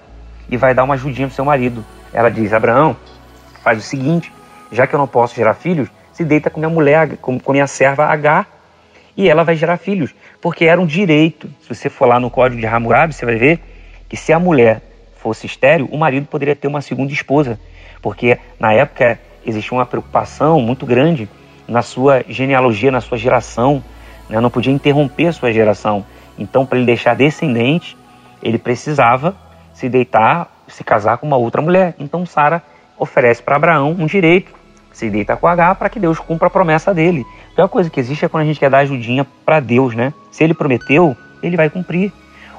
e 0.50 0.58
vai 0.58 0.74
dar 0.74 0.84
uma 0.84 0.96
ajudinha 0.96 1.28
pro 1.28 1.36
seu 1.36 1.46
marido. 1.46 1.86
Ela 2.12 2.32
diz: 2.32 2.52
Abraão, 2.52 2.98
faz 3.64 3.78
o 3.78 3.82
seguinte, 3.82 4.34
já 4.72 4.88
que 4.88 4.96
eu 4.96 4.98
não 4.98 5.06
posso 5.06 5.36
gerar 5.36 5.54
filhos, 5.54 5.88
se 6.14 6.26
deita 6.26 6.50
com 6.50 6.60
minha 6.60 6.68
mulher, 6.68 7.18
com, 7.18 7.40
minha 7.50 7.68
serva 7.68 8.06
Agar, 8.06 8.48
e 9.16 9.30
ela 9.30 9.44
vai 9.44 9.56
gerar 9.56 9.78
filhos, 9.78 10.16
porque 10.42 10.66
era 10.66 10.82
um 10.82 10.86
direito. 10.88 11.48
Se 11.62 11.76
você 11.76 11.92
for 11.92 12.08
lá 12.08 12.20
no 12.20 12.32
código 12.32 12.60
de 12.60 12.66
Hammurabi, 12.66 13.14
você 13.14 13.24
vai 13.24 13.36
ver 13.36 13.60
que 14.10 14.18
se 14.18 14.34
a 14.34 14.40
mulher 14.40 14.82
fosse 15.18 15.46
estéril, 15.46 15.88
o 15.92 15.98
marido 16.00 16.26
poderia 16.26 16.56
ter 16.56 16.68
uma 16.68 16.82
segunda 16.82 17.14
esposa, 17.14 17.60
porque 18.02 18.40
na 18.60 18.74
época 18.74 19.20
existia 19.46 19.78
uma 19.78 19.86
preocupação 19.86 20.62
muito 20.62 20.86
grande 20.86 21.30
na 21.68 21.82
sua 21.82 22.24
genealogia, 22.28 22.92
na 22.92 23.02
sua 23.02 23.18
geração, 23.18 23.84
né? 24.30 24.40
não 24.40 24.50
podia 24.50 24.74
interromper 24.74 25.28
a 25.28 25.34
sua 25.34 25.52
geração. 25.52 26.06
Então, 26.38 26.66
para 26.66 26.78
ele 26.78 26.86
deixar 26.86 27.16
descendente, 27.16 27.98
ele 28.42 28.58
precisava 28.58 29.36
se 29.74 29.88
deitar, 29.90 30.50
se 30.68 30.84
casar 30.84 31.18
com 31.18 31.28
uma 31.28 31.38
outra 31.38 31.62
mulher. 31.62 31.96
Então, 32.00 32.26
Sara 32.26 32.64
oferece 32.98 33.42
para 33.42 33.56
Abraão 33.56 33.96
um 33.98 34.06
direito, 34.06 34.52
se 34.92 35.10
deita 35.10 35.38
com 35.38 35.48
H 35.48 35.76
para 35.76 35.90
que 35.90 36.00
Deus 36.00 36.20
cumpra 36.20 36.48
a 36.48 36.52
promessa 36.52 36.94
dele. 36.94 37.26
A 37.54 37.56
pior 37.56 37.68
coisa 37.68 37.90
que 37.90 38.00
existe 38.00 38.26
é 38.26 38.30
quando 38.30 38.44
a 38.44 38.46
gente 38.46 38.60
quer 38.60 38.70
dar 38.70 38.80
ajudinha 38.80 39.26
para 39.46 39.60
Deus, 39.60 39.96
né? 39.96 40.14
Se 40.32 40.44
ele 40.44 40.54
prometeu, 40.54 41.16
ele 41.42 41.56
vai 41.56 41.70
cumprir. 41.70 42.12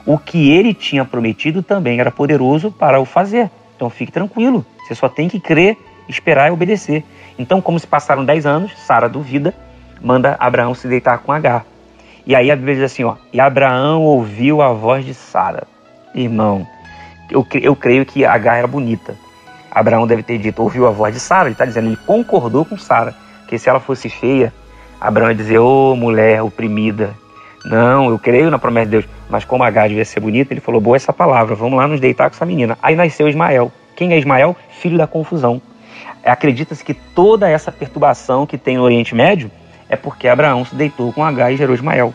O 0.06 0.18
que 0.18 0.50
ele 0.50 0.72
tinha 0.72 1.04
prometido 1.04 1.62
também 1.62 2.00
era 2.00 2.10
poderoso 2.10 2.70
para 2.70 3.00
o 3.00 3.04
fazer. 3.04 3.50
Então 3.76 3.88
fique 3.90 4.12
tranquilo, 4.12 4.64
você 4.86 4.94
só 4.94 5.08
tem 5.08 5.28
que 5.28 5.40
crer 5.40 5.76
esperar 6.10 6.48
e 6.48 6.52
obedecer. 6.52 7.04
Então, 7.38 7.60
como 7.60 7.78
se 7.78 7.86
passaram 7.86 8.24
10 8.24 8.46
anos, 8.46 8.72
Sara 8.78 9.08
duvida, 9.08 9.54
manda 10.00 10.36
Abraão 10.38 10.74
se 10.74 10.88
deitar 10.88 11.18
com 11.18 11.32
Agar. 11.32 11.64
E 12.26 12.34
aí 12.34 12.50
a 12.50 12.56
Bíblia 12.56 12.74
diz 12.76 12.84
assim, 12.84 13.04
ó, 13.04 13.16
e 13.32 13.40
Abraão 13.40 14.02
ouviu 14.02 14.60
a 14.60 14.72
voz 14.72 15.04
de 15.04 15.14
Sara. 15.14 15.66
Irmão, 16.14 16.66
eu, 17.30 17.46
eu 17.62 17.74
creio 17.74 18.04
que 18.04 18.24
Agar 18.24 18.56
era 18.56 18.66
bonita. 18.66 19.14
Abraão 19.70 20.06
deve 20.06 20.22
ter 20.22 20.36
dito, 20.38 20.62
ouviu 20.62 20.86
a 20.86 20.90
voz 20.90 21.14
de 21.14 21.20
Sara, 21.20 21.44
ele 21.44 21.52
está 21.52 21.64
dizendo, 21.64 21.88
ele 21.88 21.96
concordou 21.96 22.64
com 22.64 22.76
Sara, 22.76 23.14
que 23.48 23.58
se 23.58 23.68
ela 23.68 23.80
fosse 23.80 24.08
feia, 24.08 24.52
Abraão 25.00 25.30
ia 25.30 25.34
dizer, 25.34 25.58
ô 25.58 25.92
oh, 25.92 25.96
mulher 25.96 26.42
oprimida. 26.42 27.14
Não, 27.64 28.10
eu 28.10 28.18
creio 28.18 28.50
na 28.50 28.58
promessa 28.58 28.86
de 28.86 28.90
Deus, 28.92 29.04
mas 29.28 29.44
como 29.44 29.62
Agar 29.62 29.88
devia 29.88 30.04
ser 30.04 30.20
bonita, 30.20 30.52
ele 30.52 30.60
falou, 30.60 30.80
boa 30.80 30.96
essa 30.96 31.12
palavra, 31.12 31.54
vamos 31.54 31.78
lá 31.78 31.86
nos 31.86 32.00
deitar 32.00 32.28
com 32.28 32.36
essa 32.36 32.46
menina. 32.46 32.76
Aí 32.82 32.96
nasceu 32.96 33.28
Ismael. 33.28 33.70
Quem 33.96 34.12
é 34.12 34.18
Ismael? 34.18 34.56
Filho 34.80 34.98
da 34.98 35.06
confusão 35.06 35.60
acredita-se 36.24 36.84
que 36.84 36.94
toda 36.94 37.48
essa 37.48 37.72
perturbação 37.72 38.46
que 38.46 38.58
tem 38.58 38.76
no 38.76 38.82
Oriente 38.82 39.14
Médio 39.14 39.50
é 39.88 39.96
porque 39.96 40.28
Abraão 40.28 40.64
se 40.64 40.74
deitou 40.74 41.12
com 41.12 41.24
H 41.24 41.52
e 41.52 41.56
gerou 41.56 41.74
Ismael. 41.74 42.14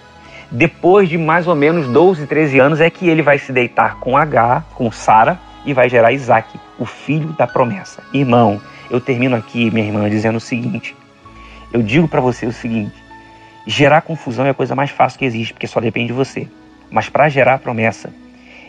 Depois 0.52 1.10
de 1.10 1.18
mais 1.18 1.48
ou 1.48 1.56
menos 1.56 1.88
12, 1.88 2.28
13 2.28 2.60
anos 2.60 2.82
é 2.82 2.90
que 2.90 3.10
ele 3.10 3.22
vai 3.22 3.38
se 3.38 3.52
deitar 3.52 3.98
com 4.00 4.16
H, 4.16 4.64
com 4.76 4.92
Sara, 4.92 5.40
e 5.66 5.74
vai 5.74 5.90
gerar 5.90 6.12
Isaac, 6.14 6.60
o 6.80 6.86
filho 6.86 7.30
da 7.34 7.48
promessa. 7.48 8.04
Irmão, 8.14 8.62
eu 8.90 9.02
termino 9.02 9.36
aqui, 9.36 9.72
minha 9.72 9.86
irmã, 9.86 10.10
dizendo 10.10 10.38
o 10.38 10.42
seguinte. 10.42 10.96
Eu 11.74 11.82
digo 11.82 12.08
para 12.08 12.22
você 12.22 12.46
o 12.46 12.54
seguinte: 12.54 12.96
gerar 13.66 14.02
confusão 14.02 14.46
é 14.46 14.52
a 14.52 14.54
coisa 14.54 14.76
mais 14.76 14.92
fácil 14.92 15.20
que 15.20 15.26
existe, 15.26 15.54
porque 15.54 15.68
só 15.68 15.80
depende 15.80 16.08
de 16.08 16.14
você. 16.14 16.48
Mas 16.90 17.10
para 17.10 17.28
gerar 17.28 17.60
promessa, 17.60 18.14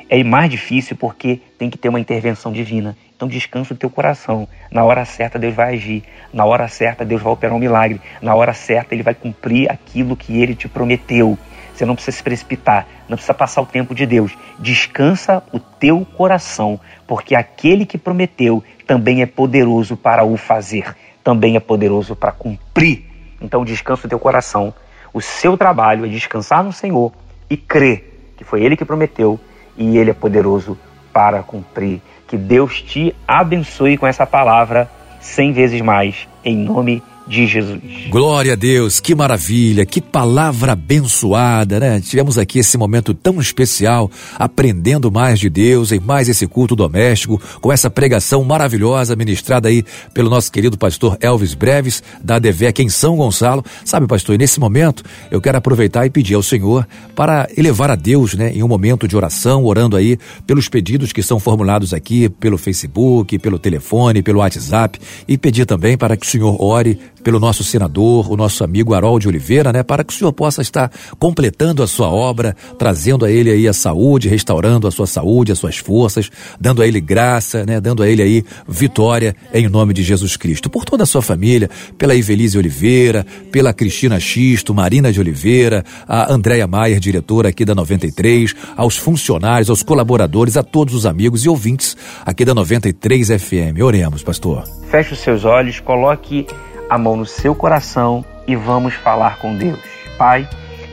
É 0.08 0.22
mais 0.22 0.48
difícil 0.50 0.96
porque 0.96 1.40
tem 1.58 1.68
que 1.68 1.76
ter 1.76 1.88
uma 1.88 1.98
intervenção 1.98 2.52
divina. 2.52 2.96
Então 3.16 3.26
descansa 3.26 3.74
o 3.74 3.76
teu 3.76 3.90
coração. 3.90 4.46
Na 4.70 4.84
hora 4.84 5.04
certa 5.04 5.38
Deus 5.38 5.54
vai 5.54 5.74
agir. 5.74 6.04
Na 6.32 6.44
hora 6.44 6.68
certa 6.68 7.04
Deus 7.04 7.20
vai 7.20 7.32
operar 7.32 7.56
um 7.56 7.58
milagre. 7.58 8.00
Na 8.22 8.34
hora 8.34 8.52
certa 8.52 8.94
Ele 8.94 9.02
vai 9.02 9.14
cumprir 9.14 9.70
aquilo 9.70 10.16
que 10.16 10.40
Ele 10.40 10.54
te 10.54 10.68
prometeu. 10.68 11.36
Você 11.74 11.84
não 11.84 11.94
precisa 11.94 12.16
se 12.16 12.22
precipitar, 12.22 12.86
não 13.08 13.16
precisa 13.16 13.34
passar 13.34 13.60
o 13.60 13.66
tempo 13.66 13.94
de 13.94 14.06
Deus. 14.06 14.32
Descansa 14.58 15.42
o 15.52 15.58
teu 15.58 16.06
coração, 16.16 16.80
porque 17.06 17.34
aquele 17.34 17.84
que 17.84 17.98
prometeu 17.98 18.64
também 18.86 19.20
é 19.20 19.26
poderoso 19.26 19.94
para 19.94 20.24
o 20.24 20.38
fazer, 20.38 20.96
também 21.22 21.54
é 21.54 21.60
poderoso 21.60 22.16
para 22.16 22.32
cumprir. 22.32 23.04
Então 23.42 23.64
descansa 23.64 24.06
o 24.06 24.08
teu 24.08 24.18
coração. 24.18 24.72
O 25.12 25.20
seu 25.20 25.56
trabalho 25.58 26.06
é 26.06 26.08
descansar 26.08 26.62
no 26.62 26.72
Senhor 26.72 27.12
e 27.50 27.56
crer 27.56 28.32
que 28.36 28.44
foi 28.44 28.62
Ele 28.62 28.76
que 28.76 28.84
prometeu 28.84 29.40
e 29.76 29.96
Ele 29.96 30.10
é 30.10 30.14
poderoso 30.14 30.78
para 31.12 31.42
cumprir. 31.42 32.00
Que 32.26 32.36
Deus 32.36 32.82
te 32.82 33.14
abençoe 33.26 33.96
com 33.96 34.06
essa 34.06 34.26
palavra 34.26 34.90
cem 35.20 35.52
vezes 35.52 35.80
mais, 35.80 36.28
em 36.44 36.56
nome 36.56 36.96
de 36.96 37.15
de 37.26 37.46
Jesus. 37.46 37.80
Glória 38.08 38.52
a 38.52 38.56
Deus, 38.56 39.00
que 39.00 39.14
maravilha, 39.14 39.84
que 39.84 40.00
palavra 40.00 40.72
abençoada, 40.72 41.80
né? 41.80 42.00
Tivemos 42.00 42.38
aqui 42.38 42.60
esse 42.60 42.78
momento 42.78 43.12
tão 43.12 43.40
especial, 43.40 44.10
aprendendo 44.38 45.10
mais 45.10 45.40
de 45.40 45.50
Deus 45.50 45.90
em 45.90 45.98
mais 45.98 46.28
esse 46.28 46.46
culto 46.46 46.76
doméstico, 46.76 47.40
com 47.60 47.72
essa 47.72 47.90
pregação 47.90 48.44
maravilhosa 48.44 49.16
ministrada 49.16 49.68
aí 49.68 49.84
pelo 50.14 50.30
nosso 50.30 50.52
querido 50.52 50.78
pastor 50.78 51.16
Elvis 51.20 51.54
Breves, 51.54 52.02
da 52.22 52.36
ADVEC 52.36 52.82
em 52.82 52.88
São 52.88 53.16
Gonçalo. 53.16 53.64
Sabe, 53.84 54.06
pastor, 54.06 54.38
nesse 54.38 54.60
momento 54.60 55.02
eu 55.30 55.40
quero 55.40 55.58
aproveitar 55.58 56.06
e 56.06 56.10
pedir 56.10 56.34
ao 56.34 56.42
Senhor 56.42 56.86
para 57.14 57.48
elevar 57.56 57.90
a 57.90 57.96
Deus, 57.96 58.34
né, 58.34 58.52
em 58.54 58.62
um 58.62 58.68
momento 58.68 59.08
de 59.08 59.16
oração, 59.16 59.64
orando 59.64 59.96
aí 59.96 60.18
pelos 60.46 60.68
pedidos 60.68 61.12
que 61.12 61.22
são 61.22 61.40
formulados 61.40 61.92
aqui 61.92 62.28
pelo 62.28 62.56
Facebook, 62.56 63.38
pelo 63.38 63.58
telefone, 63.58 64.22
pelo 64.22 64.38
WhatsApp, 64.38 64.98
e 65.26 65.36
pedir 65.36 65.66
também 65.66 65.96
para 65.96 66.16
que 66.16 66.26
o 66.26 66.28
Senhor 66.28 66.56
ore 66.62 66.98
pelo 67.26 67.40
nosso 67.40 67.64
senador, 67.64 68.30
o 68.30 68.36
nosso 68.36 68.62
amigo 68.62 68.94
Harold 68.94 69.26
Oliveira, 69.26 69.72
né, 69.72 69.82
para 69.82 70.04
que 70.04 70.12
o 70.12 70.16
senhor 70.16 70.32
possa 70.32 70.62
estar 70.62 70.88
completando 71.18 71.82
a 71.82 71.86
sua 71.88 72.08
obra, 72.08 72.54
trazendo 72.78 73.24
a 73.24 73.30
ele 73.32 73.50
aí 73.50 73.66
a 73.66 73.72
saúde, 73.72 74.28
restaurando 74.28 74.86
a 74.86 74.92
sua 74.92 75.08
saúde, 75.08 75.50
as 75.50 75.58
suas 75.58 75.76
forças, 75.76 76.30
dando 76.60 76.82
a 76.82 76.86
ele 76.86 77.00
graça, 77.00 77.66
né, 77.66 77.80
dando 77.80 78.04
a 78.04 78.08
ele 78.08 78.22
aí 78.22 78.44
vitória 78.68 79.34
em 79.52 79.68
nome 79.68 79.92
de 79.92 80.04
Jesus 80.04 80.36
Cristo. 80.36 80.70
Por 80.70 80.84
toda 80.84 81.02
a 81.02 81.06
sua 81.06 81.20
família, 81.20 81.68
pela 81.98 82.14
Ivelise 82.14 82.56
Oliveira, 82.56 83.26
pela 83.50 83.74
Cristina 83.74 84.20
Xisto, 84.20 84.72
Marina 84.72 85.12
de 85.12 85.18
Oliveira, 85.18 85.84
a 86.06 86.32
Andréia 86.32 86.68
Maier, 86.68 87.00
diretora 87.00 87.48
aqui 87.48 87.64
da 87.64 87.74
93, 87.74 88.54
aos 88.76 88.96
funcionários, 88.96 89.68
aos 89.68 89.82
colaboradores, 89.82 90.56
a 90.56 90.62
todos 90.62 90.94
os 90.94 91.04
amigos 91.04 91.44
e 91.44 91.48
ouvintes 91.48 91.96
aqui 92.24 92.44
da 92.44 92.54
93 92.54 93.30
FM. 93.30 93.82
Oremos, 93.82 94.22
pastor. 94.22 94.62
Feche 94.92 95.14
os 95.14 95.18
seus 95.18 95.44
olhos, 95.44 95.80
coloque 95.80 96.46
a 96.88 96.96
mão 96.96 97.16
no 97.16 97.26
seu 97.26 97.54
coração 97.54 98.24
e 98.46 98.54
vamos 98.54 98.94
falar 98.94 99.38
com 99.38 99.56
Deus. 99.56 99.80
Pai, 100.16 100.48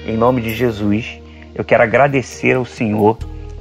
em 0.06 0.18
nome 0.18 0.42
de 0.42 0.54
Jesus, 0.54 1.20
eu 1.54 1.64
quero 1.64 1.84
agradecer 1.84 2.56
ao 2.56 2.66
Senhor 2.66 3.18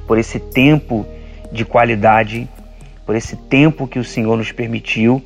por 0.07 0.17
esse 0.17 0.39
tempo 0.39 1.05
de 1.51 1.63
qualidade, 1.63 2.49
por 3.05 3.15
esse 3.15 3.35
tempo 3.35 3.87
que 3.87 3.99
o 3.99 4.03
Senhor 4.03 4.35
nos 4.35 4.51
permitiu 4.51 5.21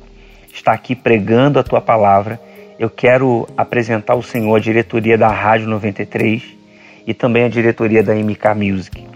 estar 0.52 0.72
aqui 0.72 0.94
pregando 0.94 1.58
a 1.58 1.64
tua 1.64 1.80
palavra. 1.80 2.40
Eu 2.78 2.90
quero 2.90 3.48
apresentar 3.56 4.12
ao 4.12 4.22
Senhor 4.22 4.54
a 4.54 4.60
diretoria 4.60 5.16
da 5.16 5.28
Rádio 5.28 5.66
93 5.68 6.42
e 7.06 7.14
também 7.14 7.44
a 7.44 7.48
diretoria 7.48 8.02
da 8.02 8.14
MK 8.14 8.54
Music. 8.54 9.06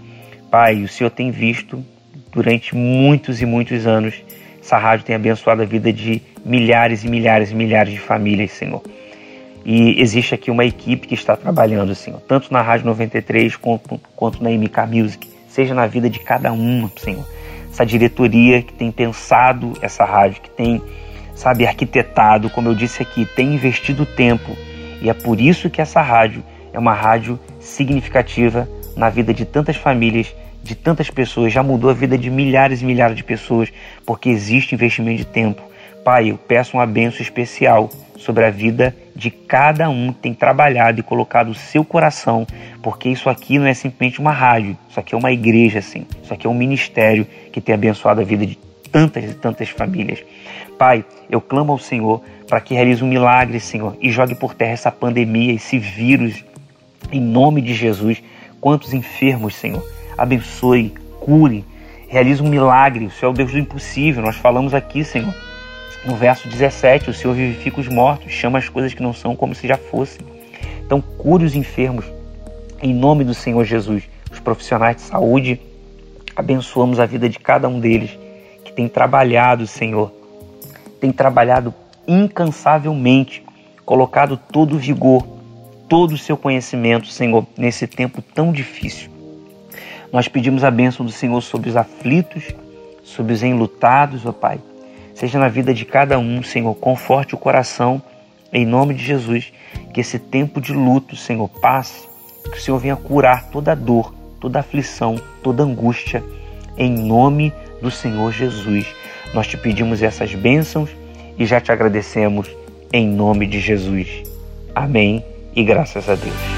Pai, 0.49 0.83
o 0.83 0.87
Senhor 0.87 1.11
tem 1.11 1.31
visto 1.31 1.83
durante 2.31 2.75
muitos 2.75 3.41
e 3.41 3.45
muitos 3.45 3.85
anos 3.85 4.15
essa 4.63 4.77
rádio 4.77 5.05
tem 5.05 5.13
abençoado 5.13 5.61
a 5.61 5.65
vida 5.65 5.91
de 5.91 6.21
milhares 6.45 7.03
e 7.03 7.09
milhares 7.09 7.51
e 7.51 7.55
milhares 7.55 7.91
de 7.91 7.99
famílias, 7.99 8.51
Senhor. 8.51 8.81
E 9.65 10.01
existe 10.01 10.33
aqui 10.33 10.49
uma 10.49 10.63
equipe 10.63 11.05
que 11.05 11.13
está 11.13 11.35
trabalhando, 11.35 11.93
Senhor, 11.93 12.21
tanto 12.21 12.51
na 12.51 12.61
Rádio 12.61 12.85
93 12.85 13.57
quanto, 13.57 13.99
quanto 14.15 14.41
na 14.41 14.49
MK 14.49 14.87
Music, 14.89 15.27
seja 15.49 15.73
na 15.73 15.85
vida 15.85 16.09
de 16.09 16.19
cada 16.19 16.53
uma, 16.53 16.89
Senhor. 16.95 17.25
Essa 17.69 17.85
diretoria 17.85 18.61
que 18.61 18.71
tem 18.71 18.89
pensado 18.89 19.73
essa 19.81 20.05
rádio, 20.05 20.41
que 20.41 20.49
tem, 20.49 20.81
sabe, 21.35 21.67
arquitetado, 21.67 22.49
como 22.49 22.69
eu 22.69 22.75
disse 22.75 23.01
aqui, 23.01 23.25
tem 23.25 23.55
investido 23.55 24.05
tempo. 24.05 24.55
E 25.01 25.09
é 25.09 25.13
por 25.13 25.41
isso 25.41 25.69
que 25.69 25.81
essa 25.81 26.01
rádio 26.01 26.41
é 26.71 26.79
uma 26.79 26.93
rádio 26.93 27.37
significativa 27.59 28.67
na 28.95 29.09
vida 29.09 29.33
de 29.33 29.43
tantas 29.43 29.75
famílias 29.75 30.33
de 30.63 30.75
tantas 30.75 31.09
pessoas, 31.09 31.51
já 31.51 31.61
mudou 31.61 31.89
a 31.89 31.93
vida 31.93 32.17
de 32.17 32.29
milhares 32.29 32.81
e 32.81 32.85
milhares 32.85 33.17
de 33.17 33.23
pessoas, 33.23 33.71
porque 34.05 34.29
existe 34.29 34.73
investimento 34.73 35.17
de 35.17 35.25
tempo. 35.25 35.61
Pai, 36.03 36.31
eu 36.31 36.37
peço 36.37 36.77
uma 36.77 36.85
benção 36.85 37.21
especial 37.21 37.89
sobre 38.17 38.45
a 38.45 38.49
vida 38.49 38.95
de 39.15 39.29
cada 39.29 39.89
um 39.89 40.13
que 40.13 40.19
tem 40.19 40.33
trabalhado 40.33 40.99
e 40.99 41.03
colocado 41.03 41.49
o 41.49 41.53
seu 41.55 41.83
coração, 41.83 42.47
porque 42.81 43.09
isso 43.09 43.29
aqui 43.29 43.59
não 43.59 43.67
é 43.67 43.73
simplesmente 43.73 44.19
uma 44.19 44.31
rádio, 44.31 44.77
isso 44.89 44.99
aqui 44.99 45.13
é 45.13 45.17
uma 45.17 45.31
igreja, 45.31 45.79
assim, 45.79 46.05
isso 46.23 46.33
aqui 46.33 46.47
é 46.47 46.49
um 46.49 46.53
ministério 46.53 47.27
que 47.51 47.59
tem 47.59 47.75
abençoado 47.75 48.21
a 48.21 48.23
vida 48.23 48.45
de 48.45 48.57
tantas 48.91 49.25
e 49.25 49.33
tantas 49.33 49.69
famílias. 49.69 50.23
Pai, 50.77 51.05
eu 51.29 51.41
clamo 51.41 51.71
ao 51.73 51.79
Senhor 51.79 52.21
para 52.47 52.61
que 52.61 52.73
realize 52.73 53.03
um 53.03 53.07
milagre, 53.07 53.59
Senhor, 53.59 53.97
e 54.01 54.11
jogue 54.11 54.35
por 54.35 54.53
terra 54.53 54.71
essa 54.71 54.91
pandemia, 54.91 55.53
esse 55.53 55.77
vírus, 55.77 56.43
em 57.11 57.19
nome 57.19 57.61
de 57.61 57.73
Jesus. 57.73 58.21
Quantos 58.59 58.93
enfermos, 58.93 59.55
Senhor, 59.55 59.83
abençoe, 60.23 60.93
cure, 61.19 61.65
realize 62.07 62.41
um 62.41 62.47
milagre. 62.47 63.05
O 63.05 63.11
Senhor 63.11 63.31
é 63.31 63.33
o 63.33 63.37
Deus 63.37 63.51
do 63.51 63.59
impossível. 63.59 64.23
Nós 64.23 64.37
falamos 64.37 64.73
aqui, 64.73 65.03
Senhor, 65.03 65.33
no 66.05 66.15
verso 66.15 66.47
17: 66.47 67.09
o 67.09 67.13
Senhor 67.13 67.33
vivifica 67.33 67.81
os 67.81 67.87
mortos, 67.87 68.31
chama 68.31 68.57
as 68.57 68.69
coisas 68.69 68.93
que 68.93 69.03
não 69.03 69.13
são 69.13 69.35
como 69.35 69.53
se 69.53 69.67
já 69.67 69.77
fossem. 69.77 70.25
Então, 70.85 71.01
cure 71.01 71.45
os 71.45 71.55
enfermos, 71.55 72.05
em 72.81 72.93
nome 72.93 73.23
do 73.23 73.33
Senhor 73.33 73.63
Jesus. 73.65 74.03
Os 74.31 74.39
profissionais 74.39 74.95
de 74.95 75.01
saúde, 75.03 75.59
abençoamos 76.35 76.99
a 76.99 77.05
vida 77.05 77.29
de 77.29 77.37
cada 77.37 77.67
um 77.67 77.79
deles 77.79 78.17
que 78.65 78.73
tem 78.73 78.87
trabalhado, 78.87 79.67
Senhor, 79.67 80.11
tem 80.99 81.11
trabalhado 81.11 81.73
incansavelmente, 82.07 83.43
colocado 83.85 84.37
todo 84.37 84.75
o 84.75 84.79
vigor, 84.79 85.25
todo 85.87 86.13
o 86.13 86.17
seu 86.17 86.35
conhecimento, 86.35 87.07
Senhor, 87.07 87.45
nesse 87.57 87.85
tempo 87.87 88.21
tão 88.21 88.51
difícil. 88.51 89.12
Nós 90.13 90.27
pedimos 90.27 90.63
a 90.63 90.69
bênção 90.69 91.03
do 91.03 91.11
Senhor 91.11 91.41
sobre 91.41 91.71
os 91.71 91.75
aflitos, 91.75 92.43
sobre 93.03 93.33
os 93.33 93.41
enlutados, 93.41 94.27
ó 94.27 94.31
Pai. 94.31 94.59
Seja 95.15 95.39
na 95.39 95.47
vida 95.47 95.73
de 95.73 95.85
cada 95.85 96.19
um, 96.19 96.43
Senhor, 96.43 96.75
conforte 96.75 97.33
o 97.33 97.37
coração, 97.37 97.99
em 98.51 98.63
nome 98.63 98.93
de 98.93 99.03
Jesus. 99.03 99.51
Que 99.91 100.01
esse 100.01 100.19
tempo 100.19 100.61
de 100.61 100.71
luto, 100.71 101.15
Senhor, 101.15 101.49
passe. 101.49 102.07
Que 102.43 102.59
o 102.59 102.61
Senhor 102.61 102.77
venha 102.77 102.95
curar 102.95 103.49
toda 103.49 103.75
dor, 103.75 104.13
toda 104.39 104.59
aflição, 104.59 105.19
toda 105.41 105.63
angústia, 105.63 106.23
em 106.77 106.91
nome 106.91 107.51
do 107.81 107.89
Senhor 107.89 108.31
Jesus. 108.31 108.85
Nós 109.33 109.47
te 109.47 109.57
pedimos 109.57 110.03
essas 110.03 110.35
bênçãos 110.35 110.91
e 111.39 111.45
já 111.45 111.59
te 111.59 111.71
agradecemos 111.71 112.47
em 112.91 113.07
nome 113.07 113.47
de 113.47 113.59
Jesus. 113.59 114.21
Amém 114.75 115.25
e 115.55 115.63
graças 115.63 116.07
a 116.07 116.13
Deus. 116.13 116.52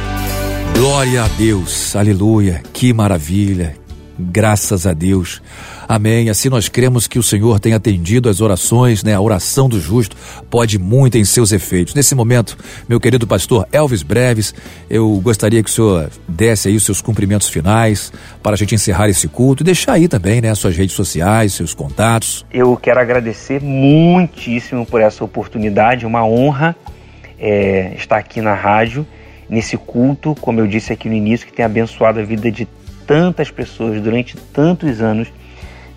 Glória 0.77 1.23
a 1.23 1.27
Deus, 1.29 1.95
aleluia, 1.95 2.61
que 2.73 2.91
maravilha, 2.91 3.77
graças 4.19 4.85
a 4.85 4.91
Deus. 4.91 5.41
Amém. 5.88 6.29
Assim 6.29 6.49
nós 6.49 6.67
cremos 6.67 7.07
que 7.07 7.17
o 7.17 7.23
Senhor 7.23 7.61
tem 7.61 7.73
atendido 7.73 8.27
as 8.27 8.41
orações, 8.41 9.01
né? 9.01 9.13
A 9.13 9.21
oração 9.21 9.69
do 9.69 9.79
justo 9.79 10.17
pode 10.49 10.77
muito 10.77 11.17
em 11.17 11.23
seus 11.23 11.53
efeitos. 11.53 11.95
Nesse 11.95 12.13
momento, 12.13 12.57
meu 12.89 12.99
querido 12.99 13.25
pastor 13.25 13.65
Elvis 13.71 14.03
Breves, 14.03 14.53
eu 14.89 15.09
gostaria 15.23 15.63
que 15.63 15.69
o 15.69 15.73
senhor 15.73 16.09
desse 16.27 16.67
aí 16.67 16.75
os 16.75 16.83
seus 16.83 17.01
cumprimentos 17.01 17.47
finais 17.47 18.11
para 18.43 18.51
a 18.55 18.57
gente 18.57 18.75
encerrar 18.75 19.07
esse 19.07 19.29
culto 19.29 19.63
e 19.63 19.65
deixar 19.65 19.93
aí 19.93 20.09
também, 20.09 20.41
né, 20.41 20.53
suas 20.55 20.75
redes 20.75 20.93
sociais, 20.93 21.53
seus 21.53 21.73
contatos. 21.73 22.45
Eu 22.51 22.75
quero 22.75 22.99
agradecer 22.99 23.61
muitíssimo 23.61 24.85
por 24.85 24.99
essa 24.99 25.23
oportunidade, 25.23 26.05
uma 26.05 26.25
honra 26.25 26.75
é, 27.39 27.93
estar 27.95 28.17
aqui 28.17 28.41
na 28.41 28.53
rádio 28.53 29.07
nesse 29.49 29.77
culto, 29.77 30.36
como 30.41 30.60
eu 30.60 30.67
disse 30.67 30.91
aqui 30.91 31.08
no 31.08 31.15
início, 31.15 31.45
que 31.45 31.53
tem 31.53 31.65
abençoado 31.65 32.19
a 32.19 32.23
vida 32.23 32.51
de 32.51 32.67
tantas 33.05 33.51
pessoas 33.51 34.01
durante 34.01 34.36
tantos 34.38 35.01
anos. 35.01 35.27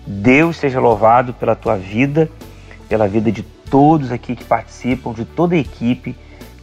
Deus 0.05 0.57
seja 0.57 0.79
louvado 0.79 1.33
pela 1.33 1.55
tua 1.55 1.75
vida, 1.75 2.29
pela 2.87 3.07
vida 3.07 3.31
de 3.31 3.43
todos 3.43 4.11
aqui 4.11 4.35
que 4.35 4.43
participam, 4.43 5.13
de 5.13 5.25
toda 5.25 5.55
a 5.55 5.57
equipe 5.57 6.15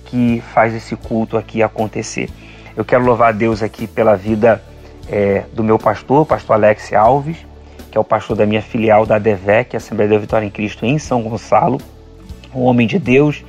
que 0.06 0.42
faz 0.52 0.74
esse 0.74 0.96
culto 0.96 1.36
aqui 1.36 1.62
acontecer. 1.62 2.30
Eu 2.76 2.84
quero 2.84 3.04
louvar 3.04 3.30
a 3.30 3.32
Deus 3.32 3.62
aqui 3.62 3.86
pela 3.86 4.16
vida 4.16 4.62
é, 5.08 5.44
do 5.52 5.62
meu 5.62 5.78
pastor, 5.78 6.26
pastor 6.26 6.54
Alex 6.54 6.92
Alves, 6.92 7.36
que 7.90 7.96
é 7.96 8.00
o 8.00 8.04
pastor 8.04 8.36
da 8.36 8.44
minha 8.44 8.62
filial 8.62 9.06
da 9.06 9.16
ADVEC, 9.16 9.76
Assembleia 9.76 10.10
da 10.10 10.18
Vitória 10.18 10.46
em 10.46 10.50
Cristo, 10.50 10.84
em 10.84 10.98
São 10.98 11.22
Gonçalo, 11.22 11.80
um 12.54 12.62
homem 12.62 12.86
de 12.86 12.98
Deus, 12.98 13.44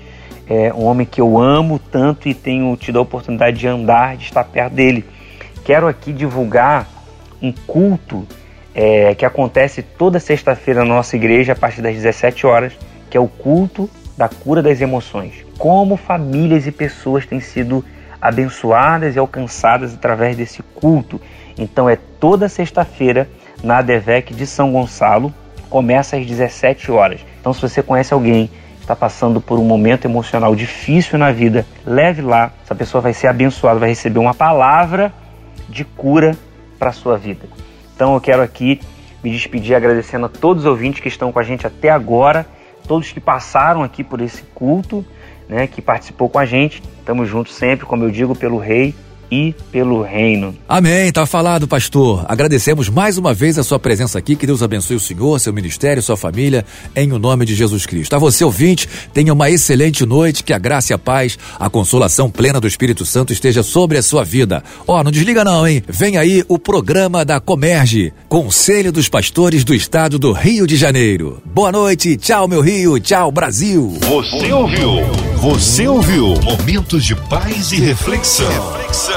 é 0.49 0.73
um 0.73 0.86
homem 0.86 1.05
que 1.05 1.19
eu 1.19 1.38
amo 1.38 1.79
tanto 1.79 2.29
e 2.29 2.33
tenho 2.33 2.75
tido 2.77 2.99
a 2.99 3.01
oportunidade 3.01 3.57
de 3.57 3.67
andar, 3.67 4.15
de 4.15 4.23
estar 4.23 4.43
perto 4.43 4.73
dele. 4.73 5.05
Quero 5.65 5.88
aqui 5.88 6.13
divulgar 6.13 6.88
um 7.41 7.51
culto 7.51 8.25
é, 8.73 9.13
que 9.15 9.25
acontece 9.25 9.81
toda 9.81 10.19
sexta-feira 10.19 10.86
na 10.86 10.95
nossa 10.95 11.15
igreja 11.15 11.53
a 11.53 11.55
partir 11.55 11.81
das 11.81 11.95
17 11.95 12.47
horas, 12.47 12.73
que 13.10 13.17
é 13.17 13.19
o 13.19 13.27
culto 13.27 13.89
da 14.15 14.29
cura 14.29 14.62
das 14.62 14.79
emoções. 14.79 15.45
Como 15.57 15.97
famílias 15.97 16.65
e 16.65 16.71
pessoas 16.71 17.25
têm 17.25 17.39
sido 17.39 17.83
abençoadas 18.21 19.15
e 19.15 19.19
alcançadas 19.19 19.93
através 19.93 20.38
desse 20.38 20.63
culto. 20.75 21.19
Então 21.57 21.89
é 21.89 21.97
toda 22.19 22.47
sexta-feira 22.47 23.29
na 23.63 23.79
ADVEC 23.79 24.33
de 24.33 24.45
São 24.45 24.71
Gonçalo, 24.71 25.33
começa 25.69 26.15
às 26.15 26.25
17 26.25 26.91
horas. 26.91 27.19
Então 27.39 27.53
se 27.53 27.62
você 27.62 27.83
conhece 27.83 28.13
alguém 28.13 28.49
está 28.88 28.95
passando 28.95 29.41
por 29.41 29.60
um 29.60 29.65
momento 29.65 30.06
emocional 30.06 30.56
difícil 30.56 31.19
na 31.19 31.30
vida, 31.30 31.65
leve 31.86 32.21
lá, 32.21 32.54
essa 32.63 32.73
pessoa 32.73 33.02
vai 33.02 33.12
ser 33.12 33.28
abençoada, 33.28 33.82
vai 33.82 33.89
receber 33.89 34.17
uma 34.17 34.34
palavra 34.34 35.12
de 35.67 35.84
cura 35.84 36.38
para 36.80 36.89
a 36.89 36.93
sua 36.93 37.17
vida. 37.17 37.50
Então 37.93 38.13
eu 38.13 38.21
quero 38.21 38.41
aqui 38.41 38.80
me 39.21 39.30
despedir 39.30 39.76
agradecendo 39.76 40.28
a 40.28 40.30
todos 40.30 40.63
os 40.63 40.69
ouvintes 40.69 41.02
que 41.02 41.10
estão 41.10 41.34
com 41.34 41.39
a 41.39 41.43
gente 41.43 41.67
até 41.67 41.89
agora, 41.89 42.47
todos 42.88 43.12
que 43.12 43.19
passaram 43.19 43.84
aqui 43.84 44.06
por 44.06 44.21
esse 44.21 44.41
culto, 44.56 45.06
né, 45.50 45.67
que 45.67 45.82
participou 45.82 46.30
com 46.30 46.39
a 46.39 46.45
gente. 46.45 46.82
Estamos 47.00 47.28
juntos 47.28 47.56
sempre, 47.56 47.86
como 47.86 48.06
eu 48.06 48.10
digo, 48.10 48.34
pelo 48.36 48.58
Rei 48.58 48.95
e 49.32 49.54
pelo 49.72 50.02
reino. 50.02 50.56
Amém, 50.68 51.12
tá 51.12 51.26
falado, 51.26 51.68
pastor. 51.68 52.26
Agradecemos 52.28 52.90
mais 52.90 53.18
uma 53.18 53.34
vez 53.34 53.58
a 53.58 53.63
sua 53.63 53.80
presença 53.80 54.18
aqui. 54.18 54.36
Que 54.36 54.48
Deus 54.48 54.63
abençoe 54.63 54.96
o 54.96 55.00
senhor, 55.00 55.40
seu 55.40 55.54
ministério, 55.54 56.02
sua 56.02 56.18
família, 56.18 56.66
em 56.96 57.12
o 57.12 57.20
nome 57.20 57.46
de 57.46 57.56
Jesus 57.56 57.86
Cristo. 57.86 58.16
A 58.16 58.20
você, 58.20 58.44
ouvinte, 58.44 58.88
tenha 59.13 59.34
uma 59.34 59.50
excelente 59.50 60.06
noite, 60.06 60.44
que 60.44 60.54
a 60.54 60.58
graça 60.58 60.94
e 60.94 60.96
a 60.96 60.98
paz, 60.98 61.38
a 61.60 61.70
consolação 61.70 62.30
plena 62.30 62.60
do 62.60 62.68
Espírito 62.68 63.06
Santo 63.06 63.34
esteja 63.34 63.63
sobre 63.63 63.98
a 63.98 64.02
sua 64.02 64.24
vida. 64.24 64.63
Ó, 64.88 65.00
oh, 65.00 65.04
não 65.04 65.12
desliga 65.12 65.44
não, 65.44 65.68
hein? 65.68 65.84
Vem 65.88 66.18
aí 66.18 66.44
o 66.48 66.58
programa 66.58 67.26
da 67.26 67.40
Comerge, 67.40 68.13
Conselho 68.30 68.92
dos 68.92 69.10
Pastores 69.10 69.63
do 69.63 69.74
Estado 69.74 70.18
do 70.18 70.32
Rio 70.32 70.66
de 70.66 70.76
Janeiro. 70.76 71.42
Boa 71.46 71.72
noite, 71.72 72.18
tchau 72.18 72.48
meu 72.48 72.62
Rio, 72.62 73.00
tchau 73.00 73.32
Brasil. 73.32 73.98
Você 74.02 74.52
ouviu? 74.52 74.90
Você 75.38 75.88
ouviu? 75.88 76.36
Momentos 76.42 77.04
de 77.04 77.16
paz 77.16 77.72
e 77.72 77.78
reflexão. 77.78 78.48
reflexão. 78.50 79.16